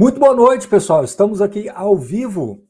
Muito 0.00 0.18
boa 0.18 0.34
noite, 0.34 0.66
pessoal. 0.66 1.04
Estamos 1.04 1.42
aqui 1.42 1.68
ao 1.68 1.94
vivo. 1.94 2.66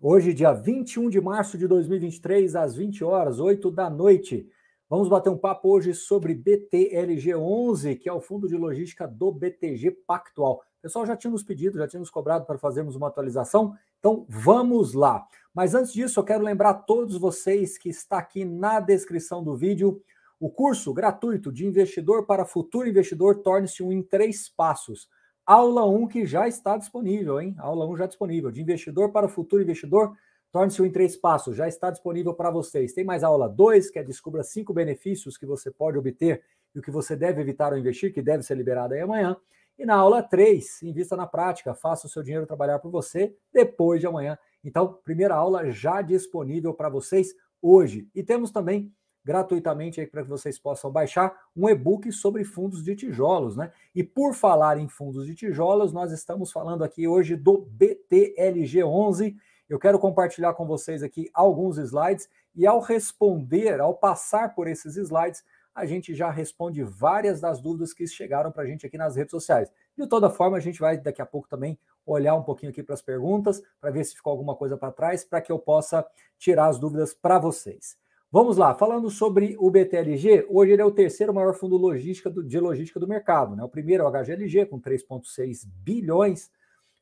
Hoje, 0.00 0.32
dia 0.32 0.52
21 0.52 1.10
de 1.10 1.20
março 1.20 1.58
de 1.58 1.66
2023, 1.66 2.54
às 2.54 2.76
20 2.76 3.02
horas, 3.02 3.40
8 3.40 3.68
da 3.68 3.90
noite. 3.90 4.48
Vamos 4.88 5.08
bater 5.08 5.28
um 5.28 5.36
papo 5.36 5.68
hoje 5.68 5.92
sobre 5.92 6.36
BTLG11, 6.36 7.98
que 7.98 8.08
é 8.08 8.12
o 8.12 8.20
fundo 8.20 8.46
de 8.46 8.56
logística 8.56 9.08
do 9.08 9.32
BTG 9.32 9.90
Pactual. 10.06 10.62
O 10.78 10.82
pessoal 10.82 11.04
já 11.04 11.16
tinha 11.16 11.32
nos 11.32 11.42
pedido, 11.42 11.78
já 11.78 11.88
tinha 11.88 11.98
nos 11.98 12.10
cobrado 12.10 12.46
para 12.46 12.58
fazermos 12.58 12.94
uma 12.94 13.08
atualização, 13.08 13.74
então 13.98 14.24
vamos 14.28 14.94
lá. 14.94 15.26
Mas 15.52 15.74
antes 15.74 15.92
disso, 15.92 16.20
eu 16.20 16.24
quero 16.24 16.44
lembrar 16.44 16.70
a 16.70 16.74
todos 16.74 17.18
vocês 17.18 17.76
que 17.76 17.88
está 17.88 18.18
aqui 18.18 18.44
na 18.44 18.78
descrição 18.78 19.42
do 19.42 19.56
vídeo 19.56 20.00
o 20.38 20.50
curso 20.50 20.92
gratuito 20.92 21.50
de 21.50 21.66
investidor 21.66 22.26
para 22.26 22.44
futuro 22.44 22.88
investidor 22.88 23.42
torne-se 23.42 23.82
um 23.82 23.90
em 23.90 24.02
três 24.02 24.48
passos. 24.48 25.08
Aula 25.46 25.86
1 25.86 26.08
que 26.08 26.26
já 26.26 26.48
está 26.48 26.76
disponível, 26.76 27.40
hein? 27.40 27.54
Aula 27.58 27.86
1 27.86 27.96
já 27.98 28.06
disponível. 28.06 28.50
De 28.50 28.60
investidor 28.60 29.12
para 29.12 29.28
futuro 29.28 29.62
investidor, 29.62 30.12
torne-se 30.50 30.82
um 30.82 30.84
em 30.84 30.90
três 30.90 31.16
passos. 31.16 31.56
Já 31.56 31.68
está 31.68 31.88
disponível 31.88 32.34
para 32.34 32.50
vocês. 32.50 32.92
Tem 32.92 33.04
mais 33.04 33.22
aula 33.22 33.48
2, 33.48 33.88
que 33.90 34.00
é 34.00 34.02
descubra 34.02 34.42
cinco 34.42 34.74
benefícios 34.74 35.38
que 35.38 35.46
você 35.46 35.70
pode 35.70 35.96
obter 35.96 36.42
e 36.74 36.80
o 36.80 36.82
que 36.82 36.90
você 36.90 37.14
deve 37.14 37.40
evitar 37.40 37.72
ao 37.72 37.78
investir, 37.78 38.12
que 38.12 38.20
deve 38.20 38.42
ser 38.42 38.56
liberado 38.56 38.94
aí 38.94 39.00
amanhã. 39.00 39.36
E 39.78 39.86
na 39.86 39.94
aula 39.94 40.20
3, 40.20 40.82
invista 40.82 41.16
na 41.16 41.28
prática, 41.28 41.74
faça 41.74 42.08
o 42.08 42.10
seu 42.10 42.24
dinheiro 42.24 42.44
trabalhar 42.44 42.80
por 42.80 42.90
você 42.90 43.32
depois 43.52 44.00
de 44.00 44.06
amanhã. 44.08 44.36
Então, 44.64 44.98
primeira 45.04 45.36
aula 45.36 45.70
já 45.70 46.02
disponível 46.02 46.74
para 46.74 46.88
vocês 46.88 47.32
hoje. 47.62 48.08
E 48.12 48.22
temos 48.24 48.50
também 48.50 48.92
gratuitamente 49.26 50.00
aí 50.00 50.06
para 50.06 50.22
que 50.22 50.28
vocês 50.28 50.56
possam 50.56 50.88
baixar 50.88 51.36
um 51.56 51.68
e-book 51.68 52.12
sobre 52.12 52.44
fundos 52.44 52.84
de 52.84 52.94
tijolos, 52.94 53.56
né? 53.56 53.72
E 53.92 54.04
por 54.04 54.32
falar 54.32 54.78
em 54.78 54.86
fundos 54.86 55.26
de 55.26 55.34
tijolos, 55.34 55.92
nós 55.92 56.12
estamos 56.12 56.52
falando 56.52 56.84
aqui 56.84 57.08
hoje 57.08 57.34
do 57.34 57.66
BTLG11. 57.76 59.34
Eu 59.68 59.80
quero 59.80 59.98
compartilhar 59.98 60.54
com 60.54 60.64
vocês 60.64 61.02
aqui 61.02 61.28
alguns 61.34 61.76
slides 61.76 62.28
e 62.54 62.68
ao 62.68 62.78
responder, 62.78 63.80
ao 63.80 63.94
passar 63.94 64.54
por 64.54 64.68
esses 64.68 64.96
slides, 64.96 65.42
a 65.74 65.84
gente 65.84 66.14
já 66.14 66.30
responde 66.30 66.84
várias 66.84 67.40
das 67.40 67.60
dúvidas 67.60 67.92
que 67.92 68.06
chegaram 68.06 68.52
para 68.52 68.62
a 68.62 68.66
gente 68.66 68.86
aqui 68.86 68.96
nas 68.96 69.16
redes 69.16 69.32
sociais. 69.32 69.68
De 69.98 70.06
toda 70.06 70.30
forma, 70.30 70.56
a 70.56 70.60
gente 70.60 70.78
vai 70.78 70.96
daqui 70.98 71.20
a 71.20 71.26
pouco 71.26 71.48
também 71.48 71.76
olhar 72.06 72.36
um 72.36 72.44
pouquinho 72.44 72.70
aqui 72.70 72.80
para 72.80 72.94
as 72.94 73.02
perguntas, 73.02 73.60
para 73.80 73.90
ver 73.90 74.04
se 74.04 74.14
ficou 74.14 74.30
alguma 74.30 74.54
coisa 74.54 74.76
para 74.76 74.92
trás, 74.92 75.24
para 75.24 75.40
que 75.40 75.50
eu 75.50 75.58
possa 75.58 76.06
tirar 76.38 76.68
as 76.68 76.78
dúvidas 76.78 77.12
para 77.12 77.40
vocês. 77.40 77.96
Vamos 78.30 78.56
lá, 78.56 78.74
falando 78.74 79.08
sobre 79.08 79.56
o 79.56 79.70
BTLG, 79.70 80.46
hoje 80.50 80.72
ele 80.72 80.82
é 80.82 80.84
o 80.84 80.90
terceiro 80.90 81.32
maior 81.32 81.54
fundo 81.54 81.76
logística 81.76 82.28
do, 82.28 82.42
de 82.42 82.58
logística 82.58 82.98
do 82.98 83.06
mercado. 83.06 83.54
Né? 83.54 83.62
O 83.62 83.68
primeiro 83.68 84.02
é 84.02 84.06
o 84.06 84.10
HGLG, 84.10 84.66
com 84.66 84.80
3,6 84.80 85.64
bilhões, 85.64 86.50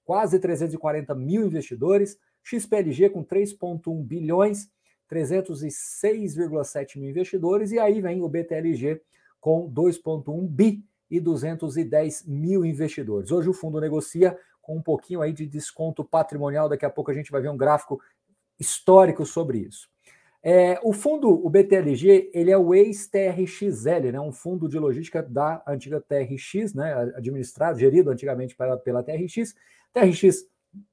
quase 0.05 0.39
340 0.39 1.15
mil 1.15 1.47
investidores. 1.47 2.19
XPLG, 2.43 3.09
com 3.09 3.25
3,1 3.25 4.05
bilhões, 4.05 4.69
306,7 5.11 6.99
mil 6.99 7.09
investidores. 7.09 7.73
E 7.73 7.79
aí 7.79 8.03
vem 8.03 8.23
o 8.23 8.29
BTLG, 8.29 9.01
com 9.41 9.67
2,1 9.73 10.47
bi 10.47 10.85
e 11.11 11.19
210 11.19 12.27
mil 12.27 12.67
investidores. 12.67 13.31
Hoje 13.31 13.49
o 13.49 13.55
fundo 13.55 13.81
negocia 13.81 14.39
com 14.61 14.77
um 14.77 14.83
pouquinho 14.83 15.23
aí 15.23 15.33
de 15.33 15.47
desconto 15.47 16.05
patrimonial. 16.05 16.69
Daqui 16.69 16.85
a 16.85 16.91
pouco 16.91 17.11
a 17.11 17.15
gente 17.15 17.33
vai 17.33 17.41
ver 17.41 17.49
um 17.49 17.57
gráfico 17.57 17.99
histórico 18.61 19.25
sobre 19.25 19.59
isso. 19.59 19.94
É, 20.47 20.79
o 20.83 20.93
fundo, 20.93 21.31
o 21.31 21.49
BTLG, 21.49 22.31
ele 22.35 22.51
é 22.51 22.59
o 22.59 22.75
ex-TRXL, 22.75 24.13
né, 24.13 24.21
um 24.21 24.31
fundo 24.31 24.69
de 24.69 24.79
logística 24.79 25.23
da 25.23 25.63
antiga 25.67 26.03
TRX, 26.03 26.75
né, 26.75 26.93
administrado, 27.17 27.79
gerido 27.79 28.11
antigamente 28.11 28.55
pela, 28.55 28.77
pela 28.77 29.03
TRX. 29.03 29.55
TRX, 29.91 30.47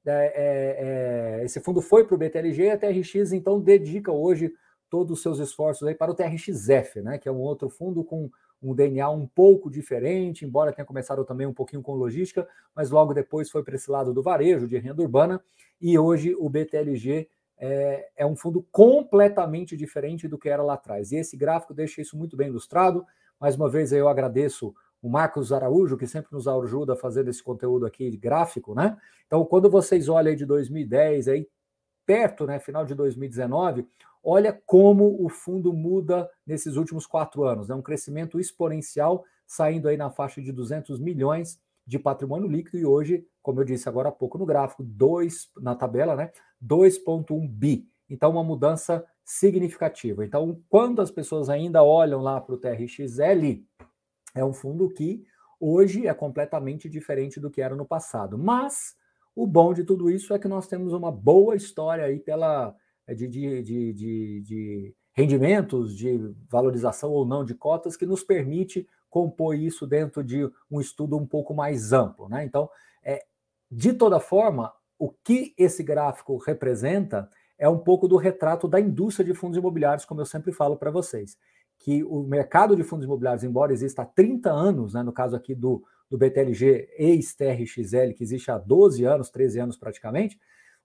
é, 0.06 0.10
é, 0.10 1.40
é, 1.42 1.44
esse 1.44 1.60
fundo 1.60 1.82
foi 1.82 2.02
para 2.06 2.14
o 2.14 2.18
BTLG 2.18 2.62
e 2.62 2.70
a 2.70 2.78
TRX, 2.78 3.32
então, 3.32 3.60
dedica 3.60 4.10
hoje 4.10 4.50
todos 4.88 5.18
os 5.18 5.22
seus 5.22 5.38
esforços 5.38 5.86
aí 5.86 5.94
para 5.94 6.10
o 6.10 6.14
TRXF, 6.14 7.02
né, 7.02 7.18
que 7.18 7.28
é 7.28 7.32
um 7.32 7.40
outro 7.40 7.68
fundo 7.68 8.02
com 8.02 8.30
um 8.62 8.74
DNA 8.74 9.10
um 9.10 9.26
pouco 9.26 9.70
diferente, 9.70 10.46
embora 10.46 10.72
tenha 10.72 10.86
começado 10.86 11.26
também 11.26 11.46
um 11.46 11.52
pouquinho 11.52 11.82
com 11.82 11.92
logística, 11.92 12.48
mas 12.74 12.90
logo 12.90 13.12
depois 13.12 13.50
foi 13.50 13.62
para 13.62 13.74
esse 13.74 13.90
lado 13.90 14.14
do 14.14 14.22
varejo, 14.22 14.66
de 14.66 14.78
renda 14.78 15.02
urbana, 15.02 15.44
e 15.78 15.98
hoje 15.98 16.34
o 16.38 16.48
BTLG 16.48 17.28
é, 17.64 18.08
é, 18.16 18.26
um 18.26 18.34
fundo 18.34 18.66
completamente 18.72 19.76
diferente 19.76 20.26
do 20.26 20.36
que 20.36 20.48
era 20.48 20.64
lá 20.64 20.74
atrás. 20.74 21.12
E 21.12 21.16
esse 21.16 21.36
gráfico 21.36 21.72
deixa 21.72 22.02
isso 22.02 22.18
muito 22.18 22.36
bem 22.36 22.48
ilustrado. 22.48 23.06
Mais 23.40 23.54
uma 23.54 23.70
vez, 23.70 23.92
eu 23.92 24.08
agradeço 24.08 24.74
o 25.00 25.08
Marcos 25.08 25.52
Araújo, 25.52 25.96
que 25.96 26.08
sempre 26.08 26.32
nos 26.32 26.48
ajuda 26.48 26.94
a 26.94 26.96
fazer 26.96 27.26
esse 27.28 27.40
conteúdo 27.40 27.86
aqui 27.86 28.10
gráfico, 28.16 28.74
né? 28.74 28.98
Então, 29.28 29.44
quando 29.44 29.70
vocês 29.70 30.08
olham 30.08 30.30
aí 30.30 30.36
de 30.36 30.44
2010, 30.44 31.28
aí 31.28 31.48
perto, 32.04 32.46
né, 32.46 32.58
final 32.58 32.84
de 32.84 32.96
2019, 32.96 33.86
olha 34.24 34.52
como 34.66 35.24
o 35.24 35.28
fundo 35.28 35.72
muda 35.72 36.28
nesses 36.44 36.74
últimos 36.74 37.06
quatro 37.06 37.44
anos. 37.44 37.70
É 37.70 37.72
né? 37.72 37.78
um 37.78 37.82
crescimento 37.82 38.40
exponencial, 38.40 39.24
saindo 39.46 39.86
aí 39.86 39.96
na 39.96 40.10
faixa 40.10 40.42
de 40.42 40.50
200 40.50 40.98
milhões 40.98 41.60
de 41.86 41.98
patrimônio 41.98 42.48
líquido 42.48 42.78
e 42.78 42.86
hoje, 42.86 43.26
como 43.42 43.60
eu 43.60 43.64
disse 43.64 43.88
agora 43.88 44.08
há 44.08 44.12
pouco 44.12 44.38
no 44.38 44.46
gráfico, 44.46 44.82
dois 44.82 45.50
na 45.60 45.74
tabela, 45.74 46.14
né? 46.14 46.30
2.1 46.62 47.48
bi. 47.48 47.88
Então, 48.08 48.32
uma 48.32 48.44
mudança 48.44 49.04
significativa. 49.24 50.24
Então, 50.24 50.60
quando 50.68 51.00
as 51.00 51.10
pessoas 51.10 51.48
ainda 51.48 51.82
olham 51.82 52.20
lá 52.20 52.40
para 52.40 52.54
o 52.54 52.58
TRXL, 52.58 53.64
é 54.34 54.44
um 54.44 54.52
fundo 54.52 54.88
que 54.88 55.24
hoje 55.58 56.06
é 56.06 56.14
completamente 56.14 56.88
diferente 56.88 57.40
do 57.40 57.50
que 57.50 57.62
era 57.62 57.74
no 57.74 57.86
passado. 57.86 58.36
Mas 58.36 58.94
o 59.34 59.46
bom 59.46 59.72
de 59.72 59.84
tudo 59.84 60.10
isso 60.10 60.34
é 60.34 60.38
que 60.38 60.48
nós 60.48 60.66
temos 60.66 60.92
uma 60.92 61.10
boa 61.10 61.56
história 61.56 62.04
aí 62.04 62.18
pela 62.18 62.74
de, 63.08 63.26
de, 63.28 63.62
de, 63.62 63.92
de, 63.92 64.40
de 64.42 64.94
rendimentos, 65.12 65.96
de 65.96 66.18
valorização 66.48 67.10
ou 67.10 67.24
não 67.24 67.44
de 67.44 67.54
cotas, 67.54 67.96
que 67.96 68.06
nos 68.06 68.22
permite 68.22 68.86
compor 69.12 69.54
isso 69.54 69.86
dentro 69.86 70.24
de 70.24 70.50
um 70.70 70.80
estudo 70.80 71.18
um 71.18 71.26
pouco 71.26 71.52
mais 71.52 71.92
amplo. 71.92 72.30
Né? 72.30 72.46
Então, 72.46 72.68
é, 73.04 73.22
de 73.70 73.92
toda 73.92 74.18
forma, 74.18 74.72
o 74.98 75.10
que 75.10 75.54
esse 75.58 75.82
gráfico 75.82 76.38
representa 76.38 77.28
é 77.58 77.68
um 77.68 77.78
pouco 77.78 78.08
do 78.08 78.16
retrato 78.16 78.66
da 78.66 78.80
indústria 78.80 79.26
de 79.26 79.34
fundos 79.34 79.58
imobiliários, 79.58 80.06
como 80.06 80.22
eu 80.22 80.24
sempre 80.24 80.50
falo 80.50 80.78
para 80.78 80.90
vocês. 80.90 81.36
Que 81.78 82.02
o 82.02 82.22
mercado 82.22 82.74
de 82.74 82.82
fundos 82.82 83.04
imobiliários, 83.04 83.44
embora 83.44 83.74
exista 83.74 84.00
há 84.00 84.06
30 84.06 84.50
anos, 84.50 84.94
né, 84.94 85.02
no 85.02 85.12
caso 85.12 85.36
aqui 85.36 85.54
do, 85.54 85.84
do 86.08 86.16
BTLG 86.16 86.88
ex-TRXL, 86.96 88.14
que 88.16 88.22
existe 88.22 88.50
há 88.50 88.56
12 88.56 89.04
anos, 89.04 89.28
13 89.28 89.60
anos 89.60 89.76
praticamente, 89.76 90.40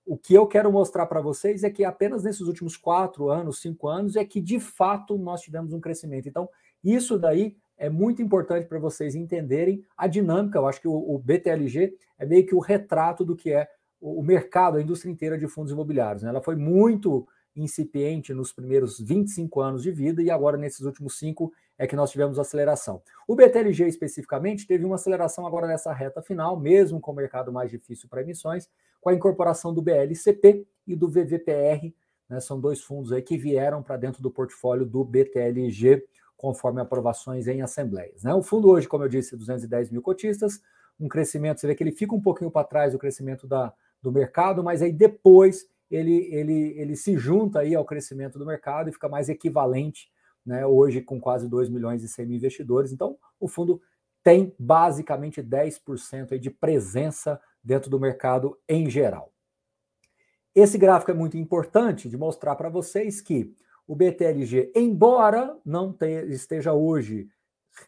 o 0.06 0.18
que 0.18 0.34
eu 0.34 0.46
quero 0.46 0.70
mostrar 0.70 1.06
para 1.06 1.22
vocês 1.22 1.64
é 1.64 1.70
que 1.70 1.86
apenas 1.86 2.24
nesses 2.24 2.42
últimos 2.42 2.76
quatro 2.76 3.30
anos, 3.30 3.62
cinco 3.62 3.88
anos, 3.88 4.18
é 4.18 4.26
que 4.26 4.42
de 4.42 4.60
fato 4.60 5.18
nós 5.18 5.40
tivemos 5.40 5.72
um 5.72 5.80
crescimento. 5.80 6.28
Então, 6.28 6.50
isso 6.84 7.18
daí 7.18 7.56
é 7.78 7.90
muito 7.90 8.22
importante 8.22 8.68
para 8.68 8.80
vocês 8.80 9.16
entenderem 9.16 9.84
a 9.96 10.08
dinâmica. 10.08 10.58
Eu 10.58 10.68
acho 10.68 10.82
que 10.82 10.88
o, 10.88 10.94
o, 10.94 11.20
BTLG 11.20 11.96
é 12.18 12.26
meio 12.26 12.46
que 12.46 12.56
o 12.56 12.60
retrato 12.60 13.24
do 13.24 13.36
que 13.36 13.52
é 13.52 13.68
o, 14.02 14.20
o 14.20 14.24
mercado, 14.24 14.78
a 14.78 14.82
indústria 14.82 15.12
inteira 15.12 15.38
de 15.38 15.48
fundos 15.48 15.72
imobiliários. 15.72 16.24
Né? 16.24 16.30
Ela 16.30 16.42
foi 16.42 16.56
muito 16.56 17.28
incipiente 17.56 18.34
nos 18.34 18.52
primeiros 18.54 19.00
25 19.00 19.62
anos 19.62 19.84
de 19.84 19.92
vida 19.92 20.22
e 20.22 20.30
agora 20.30 20.58
nesses 20.58 20.82
últimos 20.82 21.18
cinco 21.18 21.52
é 21.78 21.88
que 21.88 21.96
nós 21.96 22.12
tivemos 22.12 22.40
aceleração. 22.40 23.02
O 23.28 23.36
BTLG 23.36 23.88
especificamente 23.88 24.66
teve 24.66 24.86
uma 24.86 24.96
aceleração 24.96 25.46
agora 25.46 25.68
nessa 25.68 25.94
reta 25.94 26.22
final, 26.22 26.60
mesmo 26.60 27.00
com 27.00 27.12
o 27.12 27.16
mercado 27.16 27.52
mais 27.52 27.70
difícil 27.70 28.08
para 28.10 28.22
emissões, 28.22 28.70
com 29.02 29.10
a 29.10 29.14
incorporação 29.14 29.74
do 29.74 29.82
BLCP 29.82 30.66
e 30.86 30.96
do 30.96 31.08
VVPR, 31.08 31.94
né, 32.30 32.40
são 32.40 32.60
dois 32.60 32.82
fundos 32.82 33.12
aí 33.12 33.22
que 33.22 33.38
vieram 33.38 33.82
para 33.82 33.98
dentro 33.98 34.22
do 34.22 34.32
portfólio 34.32 34.86
do 34.86 35.04
BTLG 35.04 36.04
conforme 36.38 36.80
aprovações 36.80 37.48
em 37.48 37.62
assembleias. 37.62 38.24
Né? 38.24 38.34
O 38.34 38.44
fundo 38.44 38.70
hoje, 38.70 38.88
como 38.88 39.04
eu 39.04 39.10
disse, 39.10 39.36
210 39.36 39.90
mil 39.90 40.02
cotistas, 40.02 40.62
um 41.00 41.08
crescimento, 41.08 41.60
você 41.60 41.68
vê 41.68 41.76
que 41.76 41.84
ele 41.84 41.92
fica 41.92 42.16
um 42.16 42.22
pouquinho 42.22 42.52
para 42.52 42.66
trás 42.66 42.94
do 42.94 43.00
crescimento 43.00 43.48
da, 43.48 43.74
do 44.02 44.12
mercado, 44.12 44.64
mas 44.64 44.82
aí 44.82 44.94
depois 44.94 45.68
ele, 45.90 46.28
ele, 46.32 46.74
ele 46.78 46.96
se 46.96 47.18
junta 47.18 47.60
aí 47.60 47.76
ao 47.76 47.86
crescimento 47.86 48.38
do 48.38 48.46
mercado 48.46 48.90
e 48.90 48.94
fica 48.94 49.10
mais 49.10 49.30
equivalente, 49.30 50.12
né, 50.46 50.66
hoje 50.66 51.02
com 51.02 51.20
quase 51.20 51.48
2 51.48 51.70
milhões 51.70 52.04
e 52.04 52.08
100 52.08 52.26
mil 52.26 52.38
investidores. 52.38 52.92
Então, 52.92 53.18
o 53.40 53.48
fundo 53.48 53.82
tem 54.24 54.54
basicamente 54.60 55.42
10% 55.42 56.34
aí 56.34 56.40
de 56.40 56.50
presença 56.50 57.40
dentro 57.64 57.90
do 57.90 58.00
mercado 58.00 58.58
em 58.68 58.90
geral. 58.90 59.32
Esse 60.54 60.78
gráfico 60.78 61.12
é 61.12 61.14
muito 61.14 61.38
importante 61.38 62.10
de 62.10 62.18
mostrar 62.18 62.56
para 62.56 62.70
vocês 62.70 63.22
que 63.22 63.56
o 63.88 63.96
BTLG, 63.96 64.74
embora 64.76 65.58
não 65.66 65.96
esteja 66.28 66.74
hoje 66.74 67.30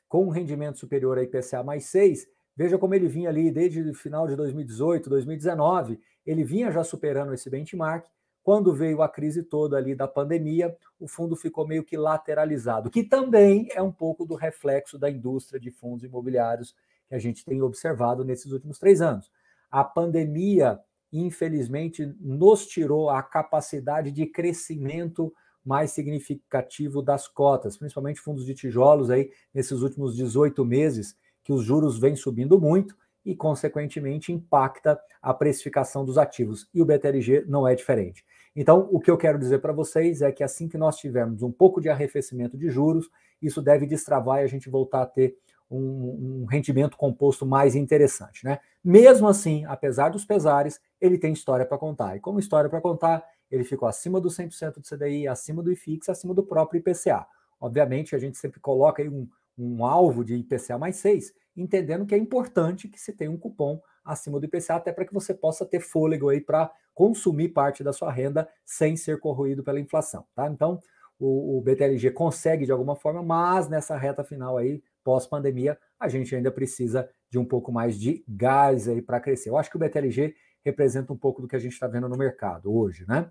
com 0.08 0.26
um 0.26 0.30
rendimento 0.30 0.80
superior 0.80 1.18
a 1.18 1.24
IPCA 1.24 1.62
mais 1.62 1.86
6, 1.86 2.28
veja 2.56 2.78
como 2.78 2.96
ele 2.96 3.08
vinha 3.08 3.30
ali 3.30 3.52
desde 3.52 3.82
o 3.82 3.94
final 3.94 4.28
de 4.28 4.36
2018, 4.36 5.10
2019, 5.10 6.00
ele 6.26 6.44
vinha 6.44 6.72
já 6.72 6.84
superando 6.84 7.34
esse 7.34 7.50
benchmark. 7.50 8.06
Quando 8.42 8.74
veio 8.74 9.02
a 9.02 9.10
crise 9.10 9.44
toda 9.44 9.78
ali 9.78 9.94
da 9.94 10.08
pandemia, 10.08 10.76
o 11.00 11.08
fundo 11.08 11.36
ficou 11.36 11.68
meio 11.68 11.84
que 11.84 11.98
lateralizado, 11.98 12.90
que 12.90 13.04
também 13.04 13.68
é 13.74 13.82
um 13.82 13.92
pouco 13.92 14.26
do 14.26 14.36
reflexo 14.36 14.98
da 14.98 15.10
indústria 15.10 15.60
de 15.60 15.70
fundos 15.70 16.06
imobiliários 16.06 16.74
que 17.08 17.16
a 17.16 17.20
gente 17.20 17.44
tem 17.44 17.62
observado 17.62 18.24
nesses 18.24 18.52
últimos 18.52 18.80
três 18.80 19.02
anos. 19.02 19.30
A 19.70 19.84
pandemia, 19.84 20.80
infelizmente, 21.12 22.06
nos 22.20 22.66
tirou 22.66 23.10
a 23.10 23.22
capacidade 23.22 24.12
de 24.12 24.26
crescimento 24.26 25.34
mais 25.64 25.92
significativo 25.92 27.02
das 27.02 27.28
cotas, 27.28 27.78
principalmente 27.78 28.20
fundos 28.20 28.46
de 28.46 28.54
tijolos 28.54 29.10
aí 29.10 29.30
nesses 29.54 29.82
últimos 29.82 30.16
18 30.16 30.64
meses, 30.66 31.16
que 31.44 31.54
os 31.54 31.64
juros 31.64 32.00
vêm 32.00 32.16
subindo 32.16 32.60
muito 32.60 32.96
e, 33.26 33.36
consequentemente, 33.36 34.32
impacta 34.32 35.00
a 35.22 35.34
precificação 35.34 36.06
dos 36.06 36.18
ativos. 36.18 36.68
E 36.74 36.82
o 36.82 36.86
BTLG 36.86 37.46
não 37.48 37.68
é 37.68 37.76
diferente. 37.76 38.26
Então, 38.56 38.88
o 38.92 39.00
que 39.00 39.12
eu 39.12 39.18
quero 39.18 39.38
dizer 39.38 39.60
para 39.60 39.74
vocês 39.74 40.22
é 40.22 40.32
que 40.32 40.44
assim 40.44 40.68
que 40.68 40.78
nós 40.78 40.98
tivermos 40.98 41.44
um 41.44 41.52
pouco 41.52 41.80
de 41.80 41.90
arrefecimento 41.90 42.58
de 42.58 42.70
juros, 42.70 43.10
isso 43.42 43.62
deve 43.62 43.86
destravar 43.86 44.40
e 44.40 44.44
a 44.44 44.48
gente 44.48 44.70
voltar 44.70 45.04
a 45.04 45.06
ter 45.06 45.38
um, 45.70 46.42
um 46.42 46.46
rendimento 46.46 46.98
composto 46.98 47.46
mais 47.46 47.76
interessante. 47.76 48.44
Né? 48.44 48.60
Mesmo 48.84 49.28
assim, 49.28 49.66
apesar 49.66 50.10
dos 50.10 50.26
pesares, 50.26 50.80
ele 51.00 51.18
tem 51.18 51.32
história 51.32 51.66
para 51.66 51.78
contar. 51.78 52.18
E 52.18 52.20
como 52.20 52.40
história 52.40 52.70
para 52.70 52.82
contar, 52.82 53.24
ele 53.52 53.64
ficou 53.64 53.88
acima 53.88 54.20
do 54.20 54.30
100% 54.30 54.76
do 54.76 54.82
CDI, 54.82 55.28
acima 55.28 55.64
do 55.64 55.72
IFIX, 55.72 56.10
acima 56.10 56.34
do 56.34 56.44
próprio 56.44 56.80
IPCA. 56.80 57.26
Obviamente, 57.60 58.16
a 58.16 58.20
gente 58.20 58.38
sempre 58.38 58.60
coloca 58.60 59.02
aí 59.02 59.10
um, 59.10 59.28
um 59.58 59.86
alvo 59.86 60.24
de 60.24 60.36
IPCA 60.36 60.78
mais 60.78 60.98
6, 60.98 61.34
entendendo 61.56 62.06
que 62.06 62.16
é 62.16 62.18
importante 62.18 62.88
que 62.88 63.00
se 63.00 63.12
tenha 63.14 63.32
um 63.32 63.38
cupom 63.38 63.82
acima 64.04 64.40
do 64.40 64.46
IPCA, 64.46 64.76
até 64.76 64.92
para 64.92 65.06
que 65.06 65.14
você 65.14 65.34
possa 65.34 65.66
ter 65.66 65.80
fôlego 65.80 66.30
aí 66.30 66.40
para 66.40 66.72
consumir 66.94 67.50
parte 67.50 67.84
da 67.84 67.94
sua 67.94 68.12
renda 68.12 68.50
sem 68.66 68.96
ser 68.96 69.20
corroído 69.20 69.64
pela 69.64 69.80
inflação, 69.80 70.26
tá? 70.36 70.48
Então, 70.48 70.80
o, 71.20 71.58
o 71.58 71.62
BTLG 71.62 72.12
consegue 72.12 72.66
de 72.66 72.72
alguma 72.72 72.96
forma, 72.96 73.22
mas 73.22 73.68
nessa 73.68 73.98
reta 73.98 74.24
final 74.24 74.58
aí, 74.58 74.82
pós-pandemia, 75.04 75.78
a 76.00 76.08
gente 76.08 76.34
ainda 76.36 76.52
precisa 76.52 77.10
de 77.30 77.38
um 77.38 77.46
pouco 77.46 77.72
mais 77.72 78.00
de 78.00 78.24
gás 78.28 78.88
aí 78.88 79.02
para 79.02 79.20
crescer. 79.20 79.50
Eu 79.50 79.58
acho 79.58 79.70
que 79.70 79.76
o 79.76 79.80
BTLG 79.80 80.34
representa 80.64 81.14
um 81.14 81.18
pouco 81.18 81.42
do 81.42 81.48
que 81.48 81.56
a 81.56 81.60
gente 81.60 81.74
está 81.74 81.88
vendo 81.88 82.10
no 82.10 82.18
mercado 82.18 82.74
hoje, 82.74 83.06
né? 83.08 83.30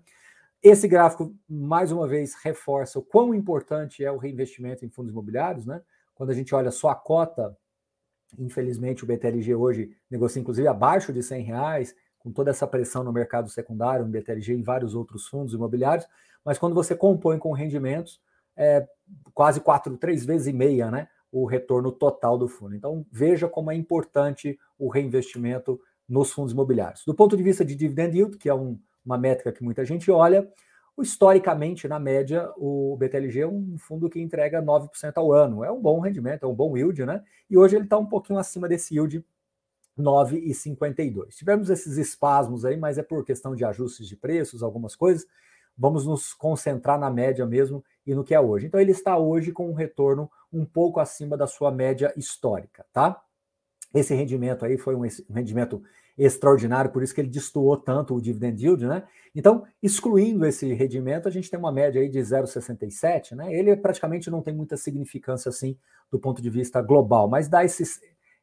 Esse 0.61 0.87
gráfico, 0.87 1.33
mais 1.47 1.91
uma 1.91 2.05
vez, 2.07 2.35
reforça 2.43 2.99
o 2.99 3.01
quão 3.01 3.33
importante 3.33 4.03
é 4.03 4.11
o 4.11 4.17
reinvestimento 4.17 4.83
em 4.85 4.89
fundos 4.89 5.11
imobiliários, 5.11 5.65
né? 5.65 5.81
Quando 6.13 6.31
a 6.31 6.33
gente 6.33 6.53
olha 6.53 6.69
só 6.69 6.89
a 6.89 6.95
cota, 6.95 7.57
infelizmente 8.37 9.03
o 9.03 9.07
BTLG 9.07 9.55
hoje 9.55 9.95
negocia 10.11 10.41
inclusive 10.41 10.67
abaixo 10.67 11.13
de 11.13 11.23
100 11.23 11.43
reais, 11.43 11.95
com 12.19 12.31
toda 12.31 12.51
essa 12.51 12.67
pressão 12.67 13.03
no 13.03 13.13
mercado 13.13 13.49
secundário, 13.49 14.05
no 14.05 14.11
BTLG 14.11 14.57
e 14.57 14.61
vários 14.61 14.93
outros 14.93 15.27
fundos 15.27 15.53
imobiliários, 15.53 16.05
mas 16.43 16.57
quando 16.57 16.75
você 16.75 16.93
compõe 16.93 17.39
com 17.39 17.53
rendimentos, 17.53 18.21
é 18.55 18.85
quase 19.33 19.61
quatro, 19.61 19.95
três 19.97 20.25
vezes 20.25 20.47
e 20.47 20.53
meia, 20.53 20.91
né? 20.91 21.07
O 21.31 21.45
retorno 21.45 21.91
total 21.91 22.37
do 22.37 22.49
fundo. 22.49 22.75
Então, 22.75 23.05
veja 23.09 23.47
como 23.47 23.71
é 23.71 23.75
importante 23.75 24.59
o 24.77 24.89
reinvestimento 24.89 25.79
nos 26.09 26.31
fundos 26.31 26.51
imobiliários. 26.51 27.05
Do 27.05 27.13
ponto 27.13 27.37
de 27.37 27.43
vista 27.43 27.63
de 27.63 27.75
dividend 27.75 28.17
yield, 28.17 28.37
que 28.37 28.49
é 28.49 28.53
um, 28.53 28.79
uma 29.05 29.17
métrica 29.17 29.51
que 29.51 29.63
muita 29.63 29.85
gente 29.85 30.09
olha, 30.09 30.51
historicamente, 31.01 31.87
na 31.87 31.99
média, 31.99 32.51
o 32.57 32.97
BTLG 32.97 33.41
é 33.41 33.47
um 33.47 33.77
fundo 33.77 34.09
que 34.09 34.19
entrega 34.19 34.61
9% 34.61 34.89
ao 35.15 35.31
ano. 35.31 35.63
É 35.63 35.71
um 35.71 35.81
bom 35.81 35.99
rendimento, 35.99 36.45
é 36.45 36.47
um 36.47 36.55
bom 36.55 36.75
yield, 36.75 37.05
né? 37.05 37.23
E 37.49 37.57
hoje 37.57 37.75
ele 37.75 37.85
está 37.85 37.97
um 37.97 38.05
pouquinho 38.05 38.39
acima 38.39 38.67
desse 38.67 38.95
yield 38.95 39.23
9,52. 39.97 41.35
Tivemos 41.35 41.69
esses 41.69 41.97
espasmos 41.97 42.65
aí, 42.65 42.77
mas 42.77 42.97
é 42.97 43.03
por 43.03 43.23
questão 43.23 43.55
de 43.55 43.63
ajustes 43.63 44.07
de 44.07 44.15
preços, 44.15 44.63
algumas 44.63 44.95
coisas. 44.95 45.25
Vamos 45.77 46.05
nos 46.05 46.33
concentrar 46.33 46.99
na 46.99 47.09
média 47.09 47.45
mesmo 47.45 47.83
e 48.05 48.13
no 48.13 48.23
que 48.23 48.33
é 48.33 48.39
hoje. 48.39 48.67
Então 48.67 48.79
ele 48.79 48.91
está 48.91 49.17
hoje 49.17 49.51
com 49.51 49.69
um 49.69 49.73
retorno 49.73 50.29
um 50.51 50.65
pouco 50.65 50.99
acima 50.99 51.37
da 51.37 51.47
sua 51.47 51.71
média 51.71 52.13
histórica, 52.17 52.85
tá? 52.91 53.21
Esse 53.93 54.13
rendimento 54.13 54.63
aí 54.65 54.77
foi 54.77 54.95
um 54.95 55.01
rendimento 55.33 55.81
extraordinário, 56.17 56.91
por 56.91 57.01
isso 57.01 57.15
que 57.15 57.21
ele 57.21 57.29
destoou 57.29 57.77
tanto 57.77 58.13
o 58.13 58.21
dividend 58.21 58.61
yield, 58.61 58.85
né? 58.85 59.03
Então, 59.33 59.65
excluindo 59.81 60.45
esse 60.45 60.73
rendimento, 60.73 61.27
a 61.27 61.31
gente 61.31 61.49
tem 61.49 61.57
uma 61.57 61.71
média 61.71 62.01
aí 62.01 62.09
de 62.09 62.19
0,67, 62.19 63.35
né? 63.35 63.53
Ele 63.53 63.75
praticamente 63.77 64.29
não 64.29 64.41
tem 64.41 64.53
muita 64.53 64.75
significância 64.75 65.49
assim 65.49 65.77
do 66.11 66.19
ponto 66.19 66.41
de 66.41 66.49
vista 66.49 66.81
global, 66.81 67.29
mas 67.29 67.47
dá 67.47 67.63
esses, 67.63 68.01